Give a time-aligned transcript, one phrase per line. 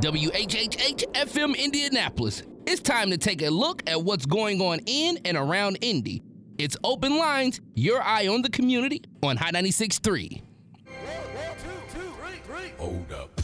[0.00, 2.42] WHHH FM Indianapolis.
[2.66, 6.22] It's time to take a look at what's going on in and around Indy.
[6.58, 10.42] It's Open Lines, your eye on the community on High 96.3.
[12.78, 13.40] Hold up.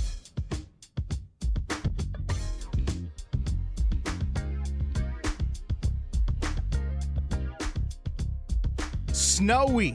[9.12, 9.94] Snowy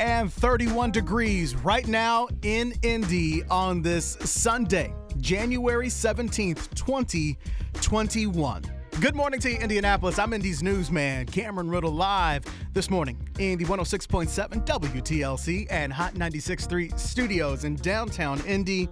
[0.00, 8.62] and 31 degrees right now in Indy on this Sunday, January 17th, 2021.
[9.00, 10.18] Good morning to you, Indianapolis.
[10.18, 16.98] I'm Indy's newsman, Cameron Riddle, live this morning in the 106.7 WTLC and Hot 96.3
[16.98, 18.88] studios in downtown Indy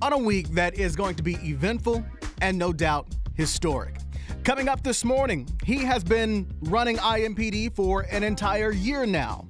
[0.00, 2.04] on a week that is going to be eventful
[2.40, 3.96] and no doubt historic.
[4.44, 9.48] Coming up this morning, he has been running IMPD for an entire year now.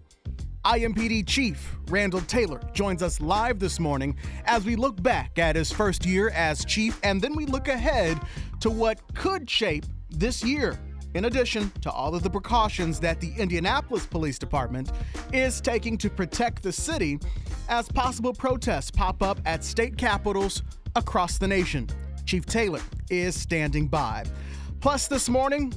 [0.65, 5.71] IMPD Chief Randall Taylor joins us live this morning as we look back at his
[5.71, 8.19] first year as chief and then we look ahead
[8.61, 10.81] to what could shape this year.
[11.13, 14.91] In addition to all of the precautions that the Indianapolis Police Department
[15.35, 17.19] is taking to protect the city
[17.69, 20.63] as possible protests pop up at state capitals
[20.97, 21.89] across the nation.
[22.25, 24.25] Chief Taylor is standing by.
[24.81, 25.75] Plus, this morning,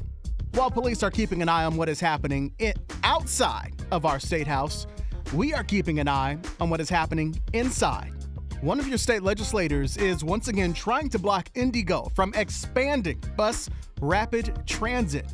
[0.53, 2.51] while police are keeping an eye on what is happening
[3.03, 4.87] outside of our state house,
[5.33, 8.11] we are keeping an eye on what is happening inside.
[8.61, 13.69] One of your state legislators is once again trying to block IndyGo from expanding bus
[14.01, 15.25] rapid transit.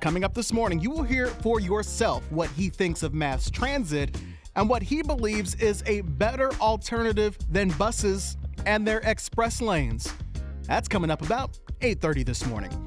[0.00, 4.14] Coming up this morning, you will hear for yourself what he thinks of mass transit
[4.56, 10.12] and what he believes is a better alternative than buses and their express lanes.
[10.64, 12.85] That's coming up about 8:30 this morning.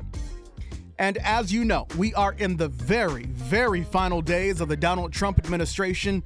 [0.99, 5.13] And as you know, we are in the very, very final days of the Donald
[5.13, 6.21] Trump administration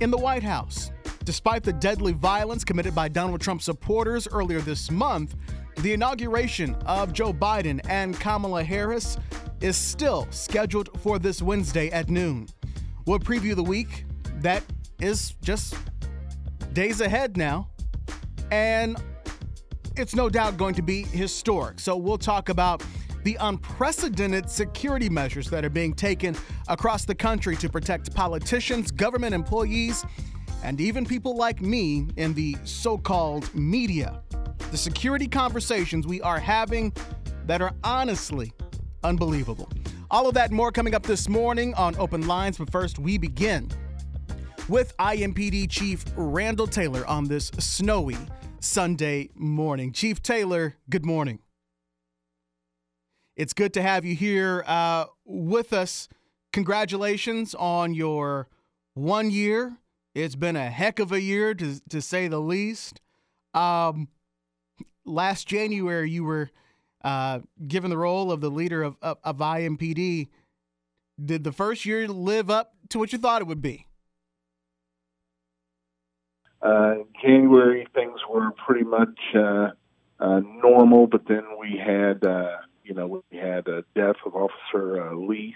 [0.00, 0.90] in the White House.
[1.24, 5.36] Despite the deadly violence committed by Donald Trump supporters earlier this month,
[5.78, 9.18] the inauguration of Joe Biden and Kamala Harris
[9.60, 12.48] is still scheduled for this Wednesday at noon.
[13.06, 14.62] We'll preview the week that
[15.00, 15.76] is just
[16.72, 17.68] days ahead now.
[18.50, 18.96] And
[19.96, 21.78] it's no doubt going to be historic.
[21.78, 22.82] So we'll talk about
[23.24, 26.36] the unprecedented security measures that are being taken
[26.68, 30.04] across the country to protect politicians, government employees,
[30.62, 34.22] and even people like me in the so called media.
[34.70, 36.92] The security conversations we are having
[37.46, 38.52] that are honestly
[39.02, 39.70] unbelievable.
[40.10, 43.70] All of that more coming up this morning on Open Lines, but first we begin
[44.68, 48.16] with IMPD Chief Randall Taylor on this snowy
[48.60, 49.92] Sunday morning.
[49.92, 51.38] Chief Taylor, good morning.
[53.36, 56.08] It's good to have you here uh, with us.
[56.52, 58.48] Congratulations on your
[58.94, 59.76] one year.
[60.14, 63.00] It's been a heck of a year, to, to say the least.
[63.52, 64.06] Um,
[65.04, 66.50] last January, you were
[67.02, 70.28] uh, given the role of the leader of, of, of IMPD.
[71.22, 73.86] Did the first year live up to what you thought it would be?
[76.62, 79.70] Uh, January, things were pretty much uh,
[80.20, 85.02] uh, normal, but then we had uh, you know, we had a death of Officer
[85.02, 85.54] uh, Leath,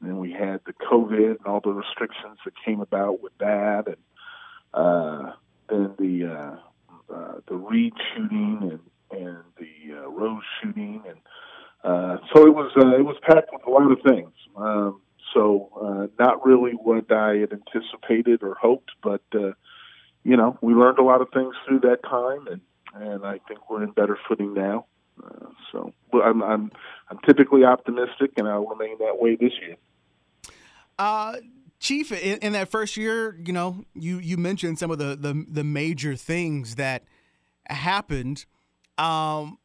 [0.00, 3.84] and then we had the COVID and all the restrictions that came about with that,
[3.86, 3.96] and
[4.74, 5.32] uh,
[5.68, 11.18] then the uh, uh, the Reed shooting and and the uh, Rose shooting, and
[11.84, 14.32] uh, so it was uh, it was packed with a lot of things.
[14.56, 15.00] Um,
[15.34, 19.52] so uh, not really what I had anticipated or hoped, but uh,
[20.24, 22.60] you know we learned a lot of things through that time, and
[22.94, 24.86] and I think we're in better footing now.
[25.22, 26.70] Uh, so, but I'm, I'm
[27.10, 29.76] I'm typically optimistic, and I'll remain that way this year.
[30.98, 31.36] Uh,
[31.78, 35.44] Chief, in, in, that first year, you know, you you mentioned some of the the,
[35.48, 37.04] the major things that
[37.68, 38.46] happened.
[38.96, 39.58] Um,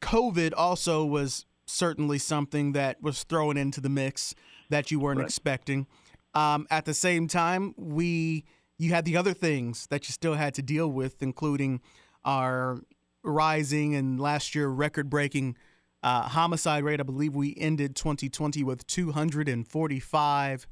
[0.00, 4.34] COVID also was certainly something that was thrown into the mix
[4.70, 5.26] that you weren't right.
[5.26, 5.86] expecting.
[6.34, 8.44] Um, at the same time, we
[8.76, 11.80] you had the other things that you still had to deal with, including
[12.24, 12.80] our
[13.22, 15.56] rising and last year record breaking
[16.02, 17.00] uh, homicide rate.
[17.00, 20.66] I believe we ended 2020 with 245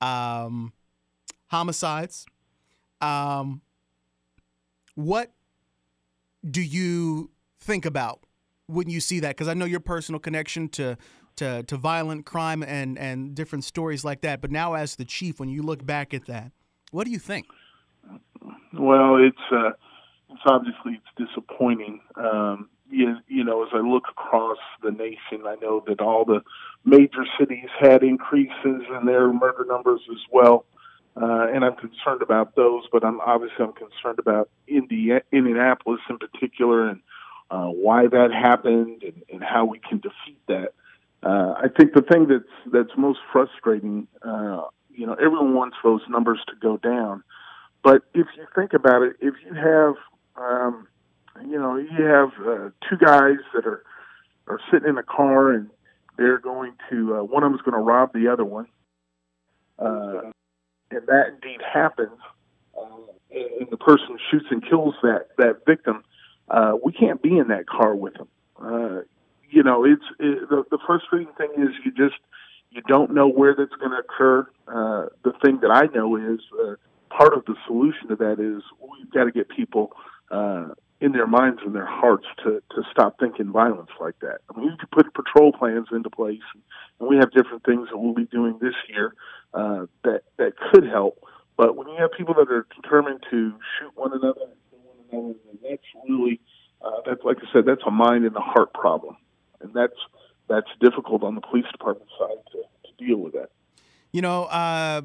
[0.00, 0.72] um,
[1.48, 2.26] homicides.
[3.00, 3.62] Um,
[4.94, 5.32] what
[6.48, 8.20] do you think about
[8.66, 9.28] when you see that?
[9.28, 10.96] Because I know your personal connection to,
[11.36, 14.40] to to violent crime and and different stories like that.
[14.40, 16.52] But now, as the chief, when you look back at that,
[16.90, 17.46] what do you think?
[18.72, 19.38] Well, it's.
[19.50, 19.70] Uh
[20.32, 22.00] it's obviously it's disappointing.
[22.16, 26.42] Um, you, you know, as I look across the nation, I know that all the
[26.84, 30.64] major cities had increases in their murder numbers as well.
[31.20, 32.84] uh, and I'm concerned about those.
[32.90, 37.00] But I'm obviously I'm concerned about Indi- Indianapolis in particular and
[37.50, 40.72] uh, why that happened and, and how we can defeat that.
[41.22, 46.00] Uh, I think the thing that's that's most frustrating, uh, you know, everyone wants those
[46.08, 47.22] numbers to go down,
[47.84, 49.94] but if you think about it, if you have,
[50.36, 50.86] um,
[51.44, 53.82] you know, you have uh, two guys that are
[54.48, 55.70] are sitting in a car and
[56.16, 58.66] they're going to uh, one of them's going to rob the other one,
[59.78, 60.30] uh,
[60.90, 62.18] and that indeed happens,
[62.76, 62.86] uh,
[63.30, 66.04] and the person shoots and kills that that victim,
[66.50, 68.28] uh, we can't be in that car with them.
[68.60, 69.00] Uh,
[69.50, 72.20] you know, it's it, the, the frustrating thing is you just
[72.70, 74.46] you don't know where that's going to occur.
[74.68, 76.74] Uh, the thing that I know is uh,
[77.10, 79.92] part of the solution to that is we've got to get people
[80.32, 80.68] uh,
[81.00, 84.38] in their minds and their hearts to to stop thinking violence like that.
[84.48, 86.40] I mean, we could put patrol plans into place,
[86.98, 89.14] and we have different things that we'll be doing this year
[89.52, 91.18] uh, that that could help.
[91.56, 94.40] But when you have people that are determined to shoot one another,
[95.10, 96.40] one another, that's really
[96.80, 99.16] uh, that's like I said, that's a mind and a heart problem,
[99.60, 99.98] and that's
[100.48, 103.50] that's difficult on the police department side to, to deal with that.
[104.12, 105.02] You know, uh,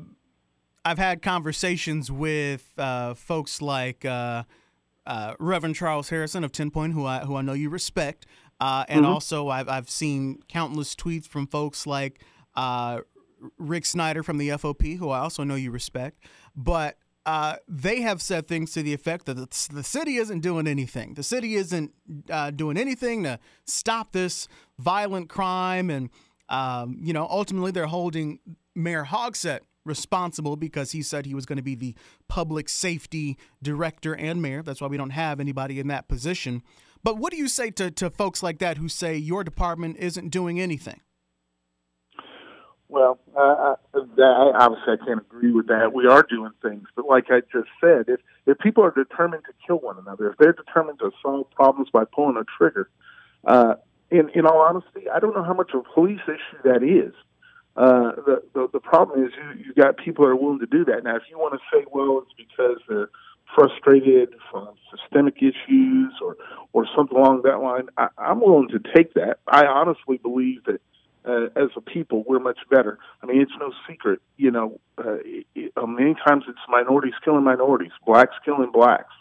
[0.86, 4.44] I've had conversations with uh, folks like uh,
[5.08, 8.28] uh, Reverend Charles Harrison of Ten Point, who I who I know you respect,
[8.60, 9.14] uh, and mm-hmm.
[9.14, 12.22] also I've I've seen countless tweets from folks like
[13.58, 16.24] Rick Snyder from the FOP, who I also know you respect,
[16.56, 20.66] but uh, they have said things to the effect that the, the city isn't doing
[20.66, 21.14] anything.
[21.16, 21.92] The city isn't
[22.30, 24.48] uh, doing anything to stop this
[24.80, 26.10] violent crime, and
[26.50, 28.40] um, you know, ultimately they're holding
[28.76, 31.96] Mayor Hogsett responsible because he said he was going to be the
[32.28, 34.62] public safety director and mayor.
[34.62, 36.64] That's why we don't have anybody in that position.
[37.04, 40.30] But what do you say to, to folks like that who say your department isn't
[40.30, 41.02] doing anything?
[42.90, 45.92] Well, uh, I, obviously I can't agree with that.
[45.94, 49.54] We are doing things, but like I just said, if if people are determined to
[49.66, 52.90] kill one another, if they're determined to solve problems by pulling a trigger,
[53.46, 53.76] uh,
[54.10, 57.14] in in all honesty, I don't know how much of a police issue that is.
[57.78, 60.84] Uh, the, the the problem is you you got people that are willing to do
[60.84, 61.04] that.
[61.04, 63.10] Now, if you want to say, well, it's because they're
[63.56, 66.38] frustrated from systemic issues or
[66.74, 69.38] or something along that line, I, I'm willing to take that.
[69.48, 70.82] I honestly believe that
[71.24, 72.98] uh, as a people, we're much better.
[73.22, 74.80] I mean, it's no secret, you know.
[74.98, 79.14] Uh, it, uh, many times it's minorities killing minorities, blacks killing blacks,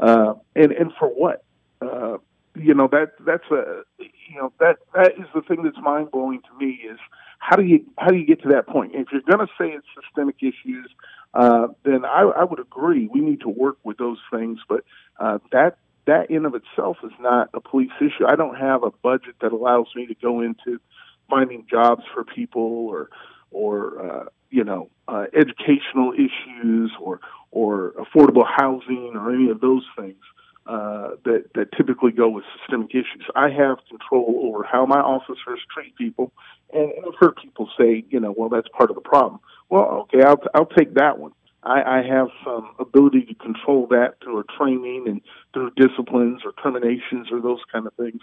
[0.00, 1.44] uh, and and for what?
[1.80, 2.18] Uh,
[2.56, 6.40] you know that that's a you know that that is the thing that's mind blowing
[6.42, 6.98] to me is
[7.42, 8.92] how do you how do you get to that point?
[8.94, 10.88] If you're going to say it's systemic issues,
[11.34, 14.60] uh, then I, I would agree we need to work with those things.
[14.68, 14.84] But
[15.18, 18.26] uh, that that in of itself is not a police issue.
[18.28, 20.80] I don't have a budget that allows me to go into
[21.28, 23.10] finding jobs for people or
[23.50, 27.18] or uh, you know uh, educational issues or
[27.50, 30.22] or affordable housing or any of those things
[30.66, 33.26] uh, that that typically go with systemic issues.
[33.34, 36.32] I have control over how my officers treat people,
[36.72, 39.40] and, I've heard people say, you know, well, that's part of the problem.
[39.68, 41.32] Well, okay, I'll I'll take that one.
[41.64, 45.20] I, I have some ability to control that through a training and
[45.52, 48.20] through disciplines or terminations or those kind of things,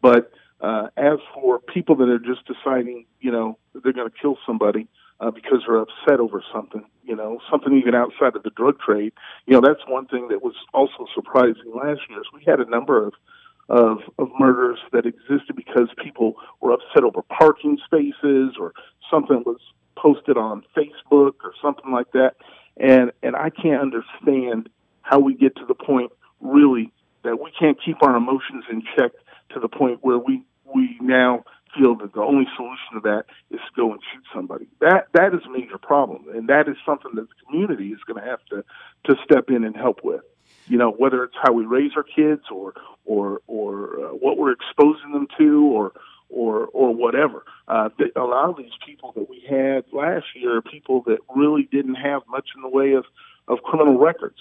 [0.00, 4.38] but uh, as for people that are just deciding, you know, they're going to kill
[4.46, 4.88] somebody
[5.20, 9.12] uh, because they're upset over something, you know, something even outside of the drug trade,
[9.46, 12.20] you know, that's one thing that was also surprising last year.
[12.20, 13.14] Is we had a number of
[13.68, 18.72] of, of murders that existed because people were upset over parking spaces or
[19.10, 19.58] something was
[19.96, 22.34] posted on Facebook or something like that.
[22.76, 24.68] And and I can't understand
[25.02, 26.92] how we get to the point really
[27.24, 29.12] that we can't keep our emotions in check
[29.50, 30.42] to the point where we
[30.74, 31.44] we now
[31.76, 34.66] feel that the only solution to that is to go and shoot somebody.
[34.80, 38.22] That that is a major problem, and that is something that the community is going
[38.22, 38.64] to have to
[39.04, 40.22] to step in and help with.
[40.68, 44.52] You know, whether it's how we raise our kids, or or or uh, what we're
[44.52, 45.92] exposing them to, or
[46.28, 47.44] or or whatever.
[47.68, 51.68] Uh, a lot of these people that we had last year are people that really
[51.70, 53.04] didn't have much in the way of
[53.48, 54.38] of criminal records.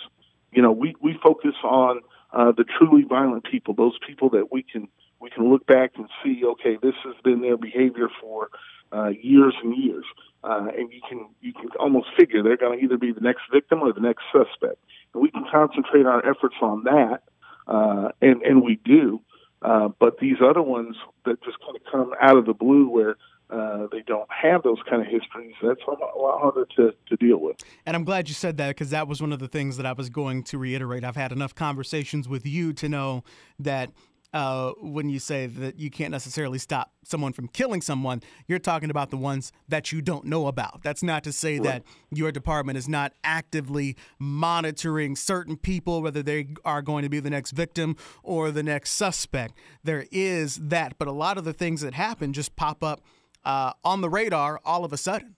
[0.52, 2.02] You know, we we focus on
[2.34, 4.88] uh, the truly violent people, those people that we can
[5.20, 8.50] we can look back and see, okay, this has been their behavior for
[8.92, 10.06] uh, years and years,
[10.44, 13.42] uh, and you can you can almost figure they're going to either be the next
[13.52, 14.78] victim or the next suspect,
[15.14, 17.24] and we can concentrate our efforts on that,
[17.68, 19.22] uh, and and we do.
[19.62, 20.96] Uh, but these other ones
[21.26, 23.16] that just kind of come out of the blue, where
[23.50, 25.54] uh, they don't have those kind of histories.
[25.62, 27.58] That's a lot harder to, to deal with.
[27.86, 29.94] And I'm glad you said that because that was one of the things that I
[29.94, 31.04] was going to reiterate.
[31.04, 33.24] I've had enough conversations with you to know
[33.60, 33.92] that
[34.36, 38.22] uh, when you say that you can't necessarily stop someone from killing someone.
[38.48, 40.84] You're talking about the ones that you don't know about.
[40.84, 41.64] That's not to say right.
[41.64, 47.22] that your department is not actively monitoring certain people, whether they are going to be
[47.22, 49.58] the next victim or the next suspect.
[49.86, 53.00] There is that, but a lot of the things that happen just pop up
[53.46, 55.38] uh, on the radar all of a sudden.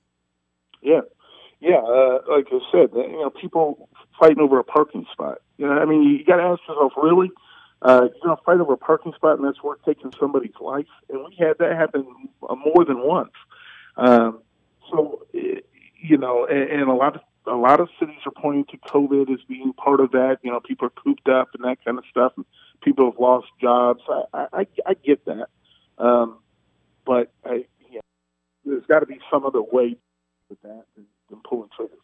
[0.81, 1.01] Yeah,
[1.59, 1.77] yeah.
[1.77, 3.89] Uh, like I said, you know, people
[4.19, 5.37] fighting over a parking spot.
[5.57, 7.29] You know, I mean, you got to ask yourself, really
[7.81, 10.87] uh, you're going to fight over a parking spot, and that's worth taking somebody's life.
[11.09, 12.05] And we had that happen
[12.47, 13.31] uh, more than once.
[13.95, 14.39] Um,
[14.89, 18.77] so, you know, and, and a lot of a lot of cities are pointing to
[18.77, 20.37] COVID as being part of that.
[20.41, 22.33] You know, people are cooped up and that kind of stuff.
[22.35, 22.45] And
[22.81, 24.01] people have lost jobs.
[24.33, 25.47] I I, I get that,
[25.97, 26.39] um,
[27.05, 28.01] but I, yeah,
[28.65, 29.97] there's got to be some other way
[30.49, 31.97] with that than, than pulling triggers.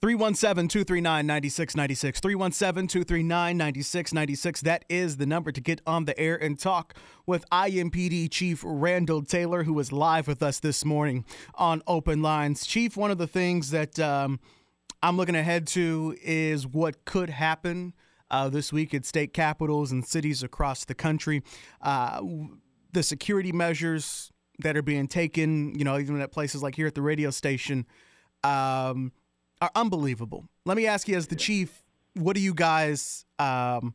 [0.00, 2.20] 317 239 9696.
[2.20, 4.60] 317 239 9696.
[4.60, 6.94] That is the number to get on the air and talk
[7.26, 12.66] with IMPD Chief Randall Taylor, who is live with us this morning on Open Lines.
[12.66, 14.40] Chief, one of the things that um,
[15.02, 17.94] I'm looking ahead to is what could happen
[18.30, 21.42] uh, this week at state capitals and cities across the country.
[21.80, 22.20] Uh,
[22.92, 26.94] the security measures that are being taken, you know, even at places like here at
[26.94, 27.86] the radio station.
[28.44, 29.12] Um,
[29.60, 30.44] are unbelievable.
[30.64, 31.82] Let me ask you, as the chief,
[32.14, 33.94] what are you guys um,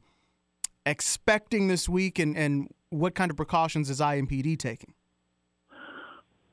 [0.85, 4.93] expecting this week, and, and what kind of precautions is IMPD taking?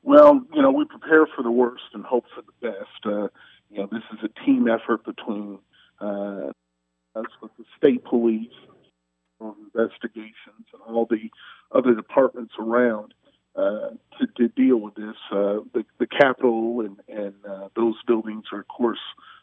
[0.03, 3.05] Well, you know, we prepare for the worst and hope for the best.
[3.05, 3.27] Uh,
[3.69, 5.59] you know, this is a team effort between
[5.99, 6.51] uh,
[7.15, 8.47] us with the state police,
[9.41, 11.29] investigations, and all the
[11.71, 13.13] other departments around
[13.55, 13.89] uh,
[14.37, 15.15] to, deal with this.
[15.31, 18.99] Uh, the, the Capitol and, and uh, those buildings are, of course,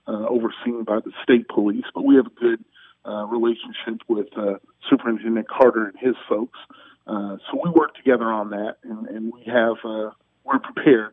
[0.07, 2.65] uh, overseen by the state police, but we have a good
[3.07, 4.55] uh, relationship with uh,
[4.89, 6.59] Superintendent Carter and his folks.
[7.07, 10.11] Uh, so we work together on that, and, and we have uh,
[10.45, 11.13] we're prepared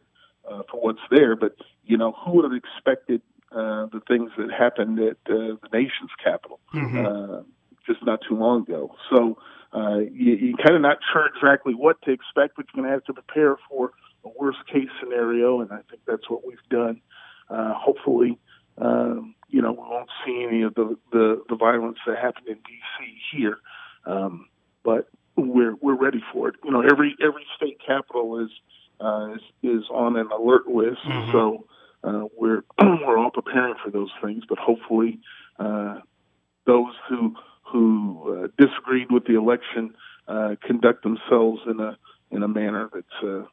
[0.50, 1.35] uh, for what's there.
[1.35, 3.21] But you know, who would have expected
[3.51, 7.05] uh, the things that happened at uh, the nation's capital mm-hmm.
[7.05, 7.41] uh,
[7.85, 8.95] just not too long ago?
[9.09, 9.38] So
[9.74, 12.94] uh, you, you kind of not sure exactly what to expect, but you're going to
[12.94, 13.92] have to prepare for
[14.25, 17.01] a worst case scenario, and I think that's what we've done.
[17.50, 18.38] Uh, hopefully,
[18.78, 22.56] um, you know, we won't see any of the, the, the violence that happened in
[22.56, 23.18] D.C.
[23.32, 23.58] here,
[24.06, 24.48] um,
[24.84, 26.56] but we're we're ready for it.
[26.63, 28.50] You know, every every state capital is
[29.00, 31.32] uh, is, is on an alert list, mm-hmm.
[31.32, 31.66] so
[32.04, 34.44] uh, we're we're all preparing for those things.
[34.48, 35.20] But hopefully,
[35.60, 36.00] uh,
[36.66, 37.36] those who
[37.72, 39.94] who uh, disagreed with the election
[40.28, 41.98] uh, conduct themselves in a
[42.32, 43.44] in a manner that's uh,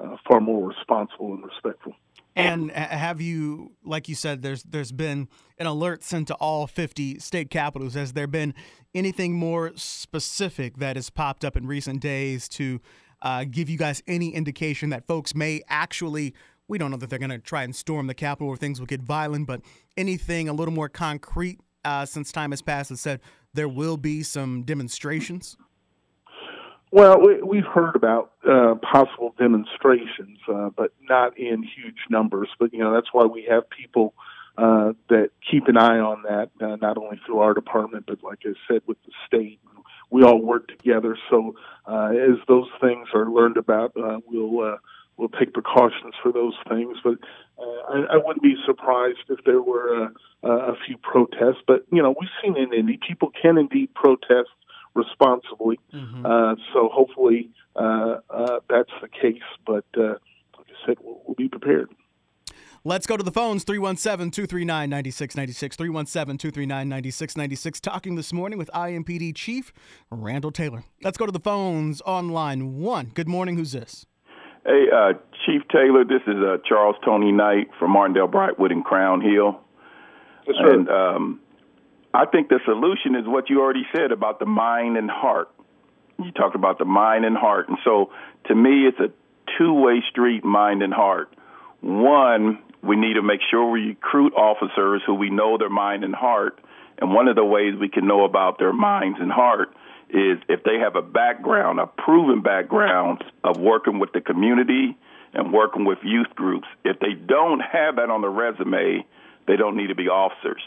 [0.00, 1.94] uh, far more responsible and respectful.
[2.36, 7.18] And have you, like you said, there's there's been an alert sent to all 50
[7.18, 7.94] state capitals.
[7.94, 8.54] Has there been
[8.94, 12.80] anything more specific that has popped up in recent days to
[13.22, 16.32] uh, give you guys any indication that folks may actually?
[16.68, 18.86] We don't know that they're going to try and storm the Capitol or things will
[18.86, 19.62] get violent, but
[19.96, 23.20] anything a little more concrete uh, since time has passed that said
[23.54, 25.56] there will be some demonstrations?
[26.90, 32.48] Well, we, have heard about uh, possible demonstrations, uh, but not in huge numbers.
[32.58, 34.14] But you know that's why we have people
[34.56, 38.40] uh, that keep an eye on that, uh, not only through our department, but like
[38.44, 39.60] I said, with the state.
[40.10, 41.18] We all work together.
[41.28, 41.54] So
[41.86, 44.78] uh, as those things are learned about, uh, we'll
[45.18, 46.96] we'll take precautions for those things.
[47.04, 47.18] But
[47.58, 50.04] I, I wouldn't be surprised if there were
[50.42, 51.62] a, a few protests.
[51.66, 54.48] But you know, we've seen in Indy people can indeed protest
[54.94, 55.78] responsibly.
[55.92, 56.24] Mm-hmm.
[56.24, 59.42] Uh, so hopefully uh, uh, that's the case.
[59.66, 60.14] But uh,
[60.56, 61.90] like I said, we'll, we'll be prepared.
[62.84, 65.76] Let's go to the phones 317 239 9696.
[65.76, 67.80] 317 239 9696.
[67.80, 69.72] Talking this morning with IMPD Chief
[70.10, 70.84] Randall Taylor.
[71.02, 73.10] Let's go to the phones on line one.
[73.14, 73.56] Good morning.
[73.56, 74.06] Who's this?
[74.68, 75.14] Hey, uh,
[75.46, 79.58] Chief Taylor, this is uh, Charles Tony Knight from Martindale Brightwood and Crown Hill.
[80.46, 80.74] Yes, sir.
[80.74, 81.40] And um,
[82.12, 85.48] I think the solution is what you already said about the mind and heart.
[86.22, 87.70] You talked about the mind and heart.
[87.70, 88.10] And so
[88.48, 89.08] to me, it's a
[89.56, 91.32] two way street, mind and heart.
[91.80, 96.14] One, we need to make sure we recruit officers who we know their mind and
[96.14, 96.60] heart.
[96.98, 99.72] And one of the ways we can know about their minds and heart
[100.10, 104.96] is if they have a background, a proven background of working with the community
[105.34, 106.66] and working with youth groups.
[106.84, 109.04] If they don't have that on the resume,
[109.46, 110.62] they don't need to be officers.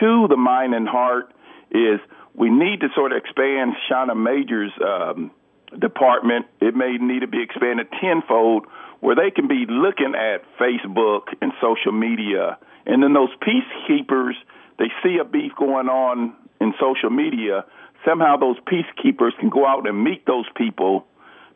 [0.00, 1.32] Two, the mind and heart
[1.70, 2.00] is
[2.34, 5.30] we need to sort of expand Shonna Major's um,
[5.78, 6.46] department.
[6.60, 8.66] It may need to be expanded tenfold
[9.00, 12.58] where they can be looking at Facebook and social media.
[12.86, 14.32] And then those peacekeepers,
[14.78, 17.64] they see a beef going on in social media,
[18.06, 21.06] somehow those peacekeepers can go out and meet those people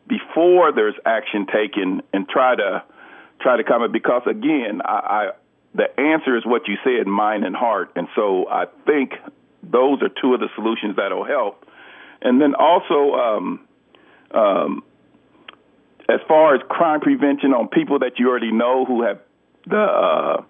[0.07, 2.83] before there's action taken and try to
[3.39, 5.31] try to come because again, I, I
[5.73, 9.13] the answer is what you said, mind and heart, and so I think
[9.63, 11.65] those are two of the solutions that'll help.
[12.21, 13.67] And then also, um,
[14.31, 14.83] um,
[16.09, 19.19] as far as crime prevention on people that you already know who have
[19.65, 20.43] the uh,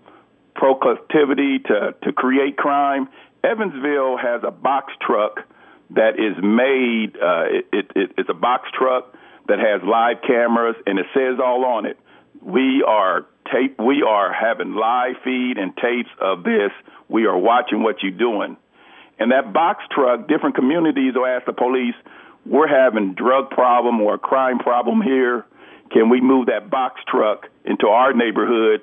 [0.55, 3.07] proclivity to to create crime,
[3.43, 5.41] Evansville has a box truck
[5.93, 7.17] that is made.
[7.21, 9.13] Uh, it, it, it, it's a box truck
[9.47, 11.97] that has live cameras, and it says all on it.
[12.41, 13.79] We are tape.
[13.79, 16.71] We are having live feed and tapes of this.
[17.09, 18.57] We are watching what you're doing.
[19.19, 21.95] And that box truck, different communities will ask the police,
[22.45, 25.45] "We're having drug problem or a crime problem here.
[25.91, 28.81] Can we move that box truck into our neighborhood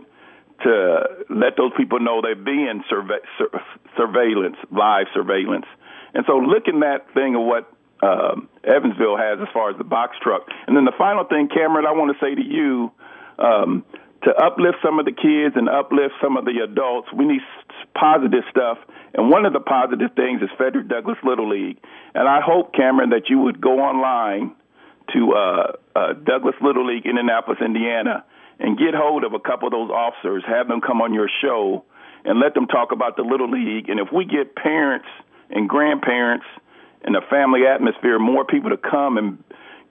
[0.62, 3.62] to let those people know they're being surve- sur-
[3.96, 5.66] surveillance, live surveillance?"
[6.18, 7.70] And so, looking that thing of what
[8.02, 10.42] um, Evansville has as far as the box truck.
[10.66, 12.90] And then the final thing, Cameron, I want to say to you
[13.38, 13.84] um,
[14.24, 17.40] to uplift some of the kids and uplift some of the adults, we need
[17.94, 18.78] positive stuff.
[19.14, 21.78] And one of the positive things is Frederick Douglass Little League.
[22.18, 24.56] And I hope, Cameron, that you would go online
[25.14, 28.24] to uh, uh, Douglass Little League, Indianapolis, Indiana,
[28.58, 31.84] and get hold of a couple of those officers, have them come on your show,
[32.24, 33.88] and let them talk about the Little League.
[33.88, 35.06] And if we get parents
[35.50, 36.46] and grandparents–
[37.02, 39.42] and a family atmosphere, more people to come and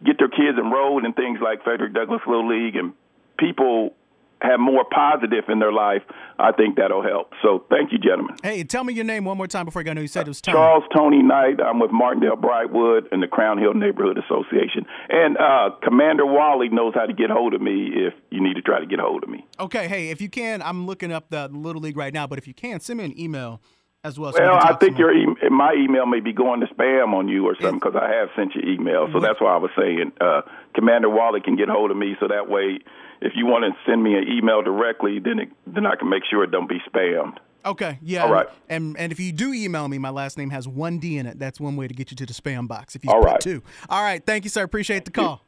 [0.05, 2.93] get their kids enrolled in things like Frederick Douglass Little League, and
[3.39, 3.93] people
[4.39, 6.03] have more positive in their life,
[6.37, 7.31] I think that'll help.
[7.41, 8.35] So thank you, gentlemen.
[8.43, 9.89] Hey, tell me your name one more time before I go.
[9.89, 10.55] I know you said it was Tony.
[10.55, 11.59] Charles Tony Knight.
[11.59, 14.85] I'm with Martindale Brightwood and the Crown Hill Neighborhood Association.
[15.09, 18.61] And uh, Commander Wally knows how to get hold of me if you need to
[18.61, 19.43] try to get hold of me.
[19.59, 22.47] Okay, hey, if you can, I'm looking up the Little League right now, but if
[22.47, 23.59] you can, send me an email
[24.03, 24.31] as well.
[24.33, 27.45] So well, I think your e- my email may be going to spam on you
[27.45, 29.07] or something because I have sent you email.
[29.11, 30.41] So that's why I was saying uh,
[30.73, 32.15] Commander Wally can get hold of me.
[32.19, 32.79] So that way,
[33.21, 36.23] if you want to send me an email directly, then it, then I can make
[36.29, 37.37] sure it don't be spammed.
[37.65, 38.23] Okay, yeah.
[38.23, 38.47] All right.
[38.69, 41.37] And and if you do email me, my last name has one D in it.
[41.37, 42.95] That's one way to get you to the spam box.
[42.95, 43.41] If you All right.
[43.41, 43.61] two.
[43.89, 44.25] All right.
[44.25, 44.63] Thank you, sir.
[44.63, 45.43] Appreciate the call.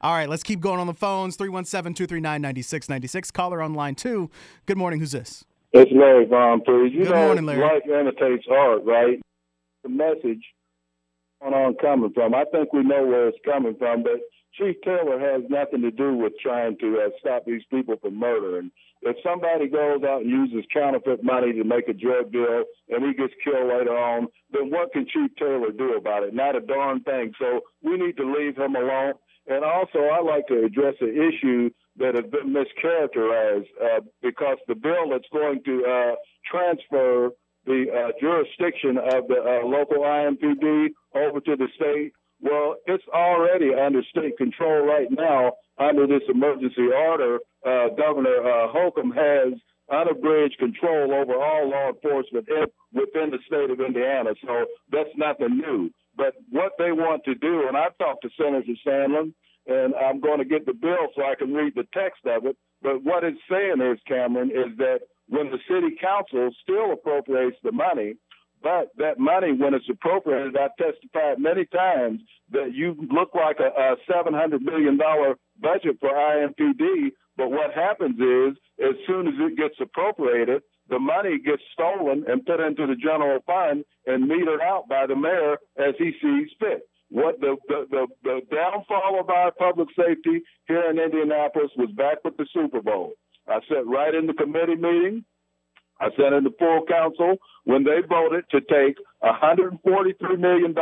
[0.00, 1.36] All right, let's keep going on the phones.
[1.36, 3.30] 317 239 9696.
[3.30, 4.30] Caller on line two.
[4.64, 5.00] Good morning.
[5.00, 5.44] Who's this?
[5.72, 6.92] It's Larry Vaughn, please.
[6.92, 7.60] You Good know, morning, Larry.
[7.60, 9.20] life imitates art, right?
[9.82, 10.44] The message
[11.40, 12.34] on coming from.
[12.34, 14.20] I think we know where it's coming from, but
[14.54, 18.58] Chief Taylor has nothing to do with trying to uh, stop these people from murder.
[18.58, 23.04] And if somebody goes out and uses counterfeit money to make a drug deal and
[23.04, 26.34] he gets killed later on, then what can Chief Taylor do about it?
[26.34, 27.32] Not a darn thing.
[27.38, 29.14] So we need to leave him alone.
[29.48, 34.74] And also, I'd like to address an issue that have been mischaracterized uh, because the
[34.74, 36.14] bill that's going to uh,
[36.50, 37.30] transfer
[37.66, 43.72] the uh, jurisdiction of the uh, local IMPD over to the state, well, it's already
[43.74, 47.38] under state control right now under this emergency order.
[47.64, 49.54] Uh, Governor uh, Holcomb has
[49.92, 54.30] unabridged control over all law enforcement in, within the state of Indiana.
[54.44, 55.90] So that's nothing new.
[56.16, 59.32] But what they want to do, and I've talked to Senator Sandlin,
[59.66, 62.56] and I'm going to get the bill so I can read the text of it.
[62.82, 67.72] But what it's saying is, Cameron, is that when the city council still appropriates the
[67.72, 68.14] money,
[68.62, 72.20] but that money, when it's appropriated, I've testified many times
[72.50, 74.98] that you look like a, a $700 million
[75.60, 77.10] budget for IMPD.
[77.36, 82.44] But what happens is, as soon as it gets appropriated, the money gets stolen and
[82.44, 86.82] put into the general fund and metered out by the mayor as he sees fit.
[87.12, 92.24] What the, the, the, the downfall of our public safety here in Indianapolis was back
[92.24, 93.12] with the Super Bowl.
[93.46, 95.22] I sat right in the committee meeting.
[96.00, 100.74] I sat in the full council when they voted to take $143 million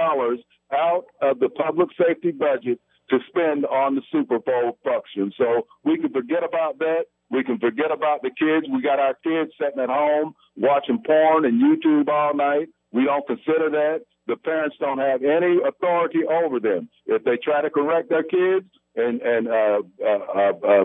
[0.72, 2.78] out of the public safety budget
[3.10, 5.32] to spend on the Super Bowl function.
[5.36, 7.06] So we can forget about that.
[7.28, 8.66] We can forget about the kids.
[8.72, 12.68] We got our kids sitting at home watching porn and YouTube all night.
[12.92, 14.02] We don't consider that.
[14.26, 16.88] The parents don't have any authority over them.
[17.06, 20.84] If they try to correct their kids and and uh, uh, uh, uh,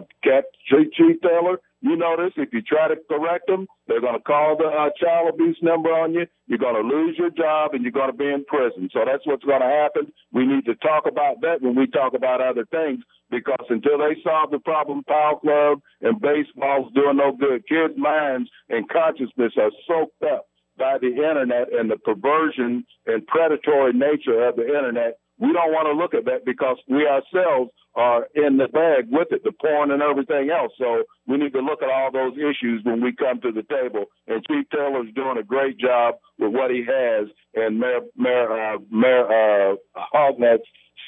[0.68, 4.58] Chief, Chief Taylor, you notice if you try to correct them, they're going to call
[4.58, 6.26] the uh, child abuse number on you.
[6.48, 8.90] You're going to lose your job and you're going to be in prison.
[8.92, 10.12] So that's what's going to happen.
[10.32, 14.18] We need to talk about that when we talk about other things because until they
[14.24, 17.68] solve the problem, Power Club and baseball's doing no good.
[17.68, 23.94] Kids' minds and consciousness are soaked up by the internet and the perversion and predatory
[23.94, 28.28] nature of the internet we don't want to look at that because we ourselves are
[28.36, 30.72] in the bag with it, the porn and everything else.
[30.78, 34.06] So we need to look at all those issues when we come to the table.
[34.28, 38.78] And Chief Taylor's doing a great job with what he has, and Mayor Mayor uh,
[38.92, 40.58] Mayor uh,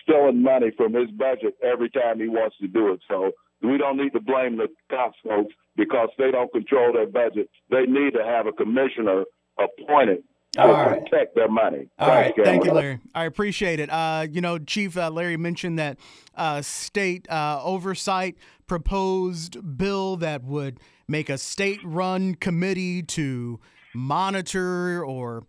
[0.03, 2.99] stealing money from his budget every time he wants to do it.
[3.07, 7.49] So we don't need to blame the cops folks because they don't control their budget.
[7.69, 9.23] They need to have a commissioner
[9.59, 10.23] appointed
[10.57, 11.03] all right.
[11.03, 11.89] protect their money.
[11.99, 12.33] All right.
[12.35, 12.99] Thank you, Larry.
[13.13, 13.89] I appreciate it.
[13.89, 15.97] Uh, you know, Chief uh, Larry mentioned that
[16.35, 23.59] uh, state uh, oversight proposed bill that would make a state-run committee to
[23.93, 25.45] monitor or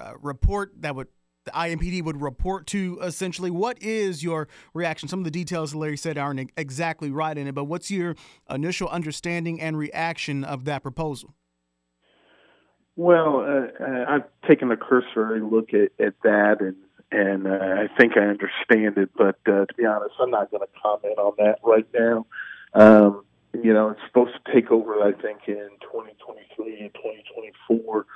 [0.00, 1.08] uh, report that would
[1.44, 3.52] the IMPD would report to essentially.
[3.52, 5.08] What is your reaction?
[5.08, 8.16] Some of the details Larry said aren't exactly right in it, but what's your
[8.50, 11.34] initial understanding and reaction of that proposal?
[12.96, 16.76] Well, uh, uh, I've taken a cursory look at, at that, and
[17.12, 19.10] and uh, I think I understand it.
[19.16, 22.26] But uh, to be honest, I'm not going to comment on that right now.
[22.74, 28.06] Um, you know, it's supposed to take over, I think, in 2023 and 2024,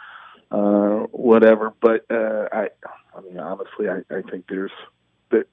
[0.50, 1.72] uh, whatever.
[1.80, 2.68] But uh, I,
[3.16, 4.72] I mean, honestly, I, I think there's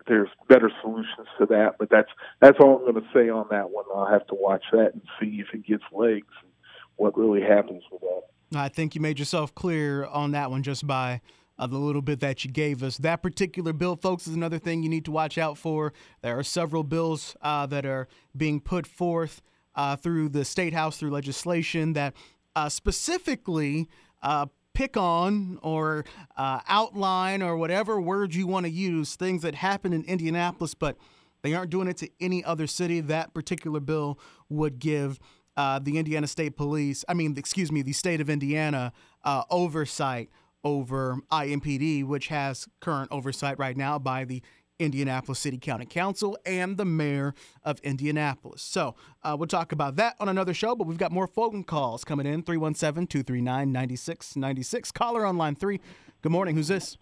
[0.08, 1.76] there's better solutions to that.
[1.78, 2.10] But that's
[2.40, 3.86] that's all I'm going to say on that one.
[3.94, 6.52] I'll have to watch that and see if it gets legs and
[6.96, 8.24] what really happens with that.
[8.56, 11.22] I think you made yourself clear on that one just by
[11.60, 12.98] uh, the little bit that you gave us.
[12.98, 15.94] That particular bill, folks, is another thing you need to watch out for.
[16.22, 19.42] There are several bills uh, that are being put forth
[19.76, 22.14] uh, through the state house through legislation that
[22.56, 23.88] uh, specifically
[24.22, 26.06] uh, pick on or
[26.36, 30.98] uh, outline or whatever words you want to use things that happen in Indianapolis, but
[31.42, 33.00] they aren't doing it to any other city.
[33.00, 35.20] That particular bill would give
[35.58, 38.94] uh, the Indiana State Police, I mean, excuse me, the state of Indiana
[39.24, 40.30] uh, oversight
[40.64, 44.42] over IMPD, which has current oversight right now by the
[44.80, 48.62] Indianapolis City County Council and the mayor of Indianapolis.
[48.62, 52.04] So uh, we'll talk about that on another show, but we've got more phone calls
[52.04, 54.92] coming in 317 239 9696.
[54.92, 55.80] Caller on line three.
[56.22, 56.56] Good morning.
[56.56, 56.98] Who's this?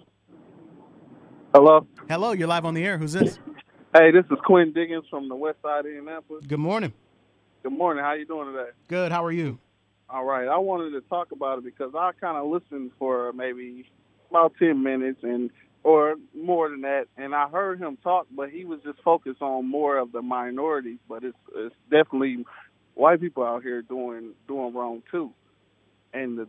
[1.53, 1.85] Hello.
[2.09, 2.31] Hello.
[2.31, 2.97] You're live on the air.
[2.97, 3.39] Who's this?
[3.93, 6.45] Hey, this is Quinn Diggins from the west side of Indianapolis.
[6.45, 6.93] Good morning.
[7.65, 8.03] Good morning.
[8.03, 8.69] How you doing today?
[8.89, 9.11] Good.
[9.11, 9.57] How are you?
[10.07, 10.47] All right.
[10.47, 13.89] I wanted to talk about it because I kind of listened for maybe
[14.29, 15.49] about ten minutes and
[15.81, 19.67] or more than that, and I heard him talk, but he was just focused on
[19.67, 20.99] more of the minorities.
[21.09, 22.45] But it's it's definitely
[22.93, 25.31] white people out here doing doing wrong too.
[26.13, 26.47] And the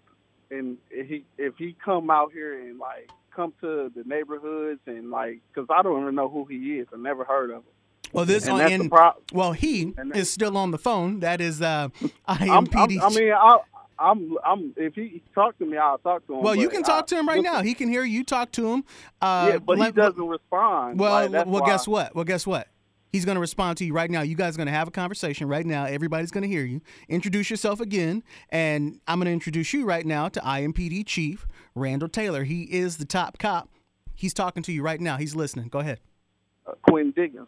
[0.51, 5.11] and if he if he come out here and like come to the neighborhoods and
[5.11, 6.89] like because I don't even know who he is.
[6.93, 7.73] I never heard of him.
[8.17, 11.21] Well, this and and, pro- well, he is still on the phone.
[11.21, 11.91] That is uh,
[12.27, 12.73] IMPD.
[12.79, 13.59] I'm, I'm, i mean, I,
[13.99, 14.75] I'm, I'm.
[14.79, 16.43] If he talk to me, I'll talk to him.
[16.43, 17.61] Well, you can talk I, to him right now.
[17.61, 18.85] He can hear you talk to him.
[19.21, 20.99] Uh, yeah, but let, he doesn't respond.
[20.99, 21.67] Well, well, why.
[21.67, 22.15] guess what?
[22.15, 22.69] Well, guess what?
[23.13, 24.23] He's going to respond to you right now.
[24.23, 25.85] You guys are going to have a conversation right now.
[25.85, 26.81] Everybody's going to hear you.
[27.11, 32.09] Introduce yourself again, and I'm going to introduce you right now to IMPD Chief Randall
[32.09, 32.45] Taylor.
[32.45, 33.69] He is the top cop.
[34.15, 35.19] He's talking to you right now.
[35.19, 35.69] He's listening.
[35.69, 36.01] Go ahead.
[36.67, 37.47] Uh, Quinn Diggins.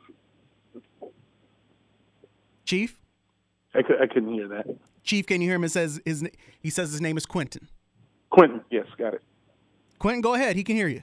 [2.68, 3.00] Chief?
[3.74, 4.66] I, could, I couldn't hear that.
[5.02, 5.64] Chief, can you hear him?
[5.64, 6.22] It says his,
[6.60, 7.66] he says his name is Quentin.
[8.28, 9.22] Quentin, yes, got it.
[9.98, 10.54] Quentin, go ahead.
[10.54, 11.02] He can hear you.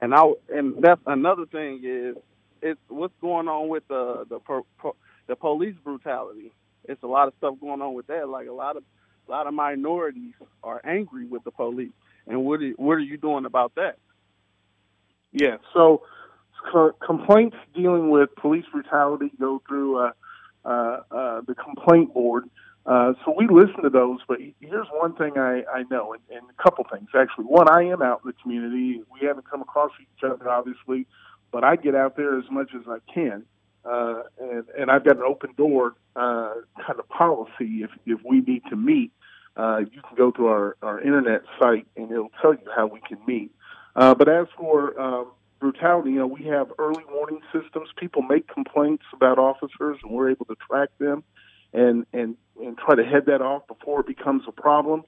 [0.00, 2.14] And I and that's another thing is
[2.62, 4.38] it's what's going on with the the
[5.26, 6.52] the police brutality.
[6.84, 8.28] It's a lot of stuff going on with that.
[8.28, 8.84] Like a lot of
[9.26, 11.90] a lot of minorities are angry with the police.
[12.28, 13.98] And what are, what are you doing about that?
[15.32, 16.02] Yeah, so
[17.04, 20.10] complaints dealing with police brutality go through uh,
[20.64, 22.48] uh, uh, the complaint board.
[22.86, 26.44] Uh, so we listen to those, but here's one thing I, I know, and, and
[26.50, 27.46] a couple things actually.
[27.46, 29.00] One, I am out in the community.
[29.10, 31.06] We haven't come across each other, obviously,
[31.50, 33.44] but I get out there as much as I can,
[33.86, 36.54] uh, and and I've got an open door uh,
[36.86, 37.82] kind of policy.
[37.82, 39.12] If if we need to meet,
[39.56, 43.00] uh, you can go to our our internet site, and it'll tell you how we
[43.08, 43.50] can meet.
[43.96, 45.28] Uh, but as for um,
[45.64, 46.10] brutality.
[46.10, 47.88] You know, we have early warning systems.
[47.96, 51.24] People make complaints about officers, and we're able to track them
[51.72, 55.04] and and and try to head that off before it becomes a problem.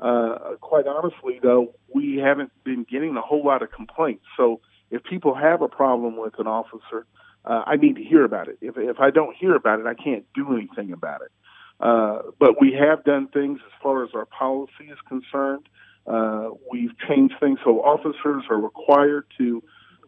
[0.00, 4.24] Uh, quite honestly, though, we haven't been getting a whole lot of complaints.
[4.36, 7.06] So if people have a problem with an officer,
[7.44, 8.58] uh, I need to hear about it.
[8.60, 11.30] If if I don't hear about it, I can't do anything about it.
[11.78, 15.68] Uh, but we have done things as far as our policy is concerned.
[16.04, 19.62] Uh, we've changed things so officers are required to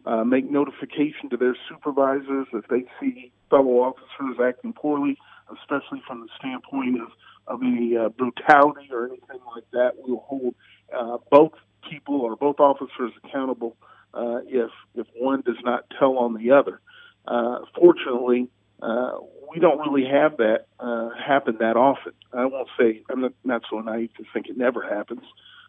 [0.05, 5.17] uh, make notification to their supervisors if they see fellow officers acting poorly,
[5.51, 7.09] especially from the standpoint of,
[7.47, 9.91] of any uh, brutality or anything like that.
[9.97, 10.55] We'll hold
[10.95, 11.53] uh, both
[11.89, 13.75] people or both officers accountable
[14.13, 16.81] uh, if if one does not tell on the other.
[17.25, 18.49] Uh, fortunately,
[18.81, 19.11] uh,
[19.51, 22.13] we don't really have that uh, happen that often.
[22.33, 25.23] I won't say I'm not, not so naive to think it never happens.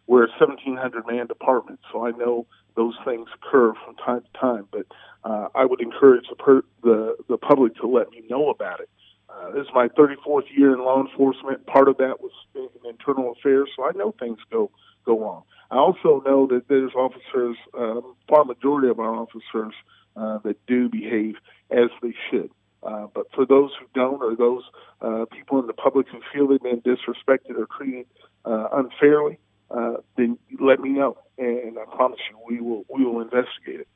[0.07, 4.67] We're a 1,700 man department, so I know those things occur from time to time.
[4.71, 4.85] But
[5.23, 8.89] uh, I would encourage the, per- the the public to let me know about it.
[9.29, 11.65] Uh, this is my 34th year in law enforcement.
[11.65, 14.69] Part of that was in internal affairs, so I know things go
[15.05, 15.43] go wrong.
[15.71, 19.73] I also know that there's officers, uh, far majority of our officers,
[20.15, 21.35] uh, that do behave
[21.71, 22.51] as they should.
[22.83, 24.63] Uh, but for those who don't, or those
[25.01, 28.05] uh, people in the public who feel they've been disrespected or treated
[28.45, 33.21] uh, unfairly, uh, then let me know, and I promise you, we will we will
[33.21, 33.87] investigate it.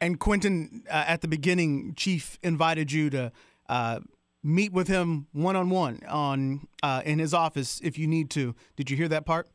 [0.00, 3.32] And Quentin, uh, at the beginning, Chief invited you to
[3.68, 4.00] uh,
[4.42, 6.66] meet with him one on one on
[7.04, 8.54] in his office if you need to.
[8.76, 9.48] Did you hear that part?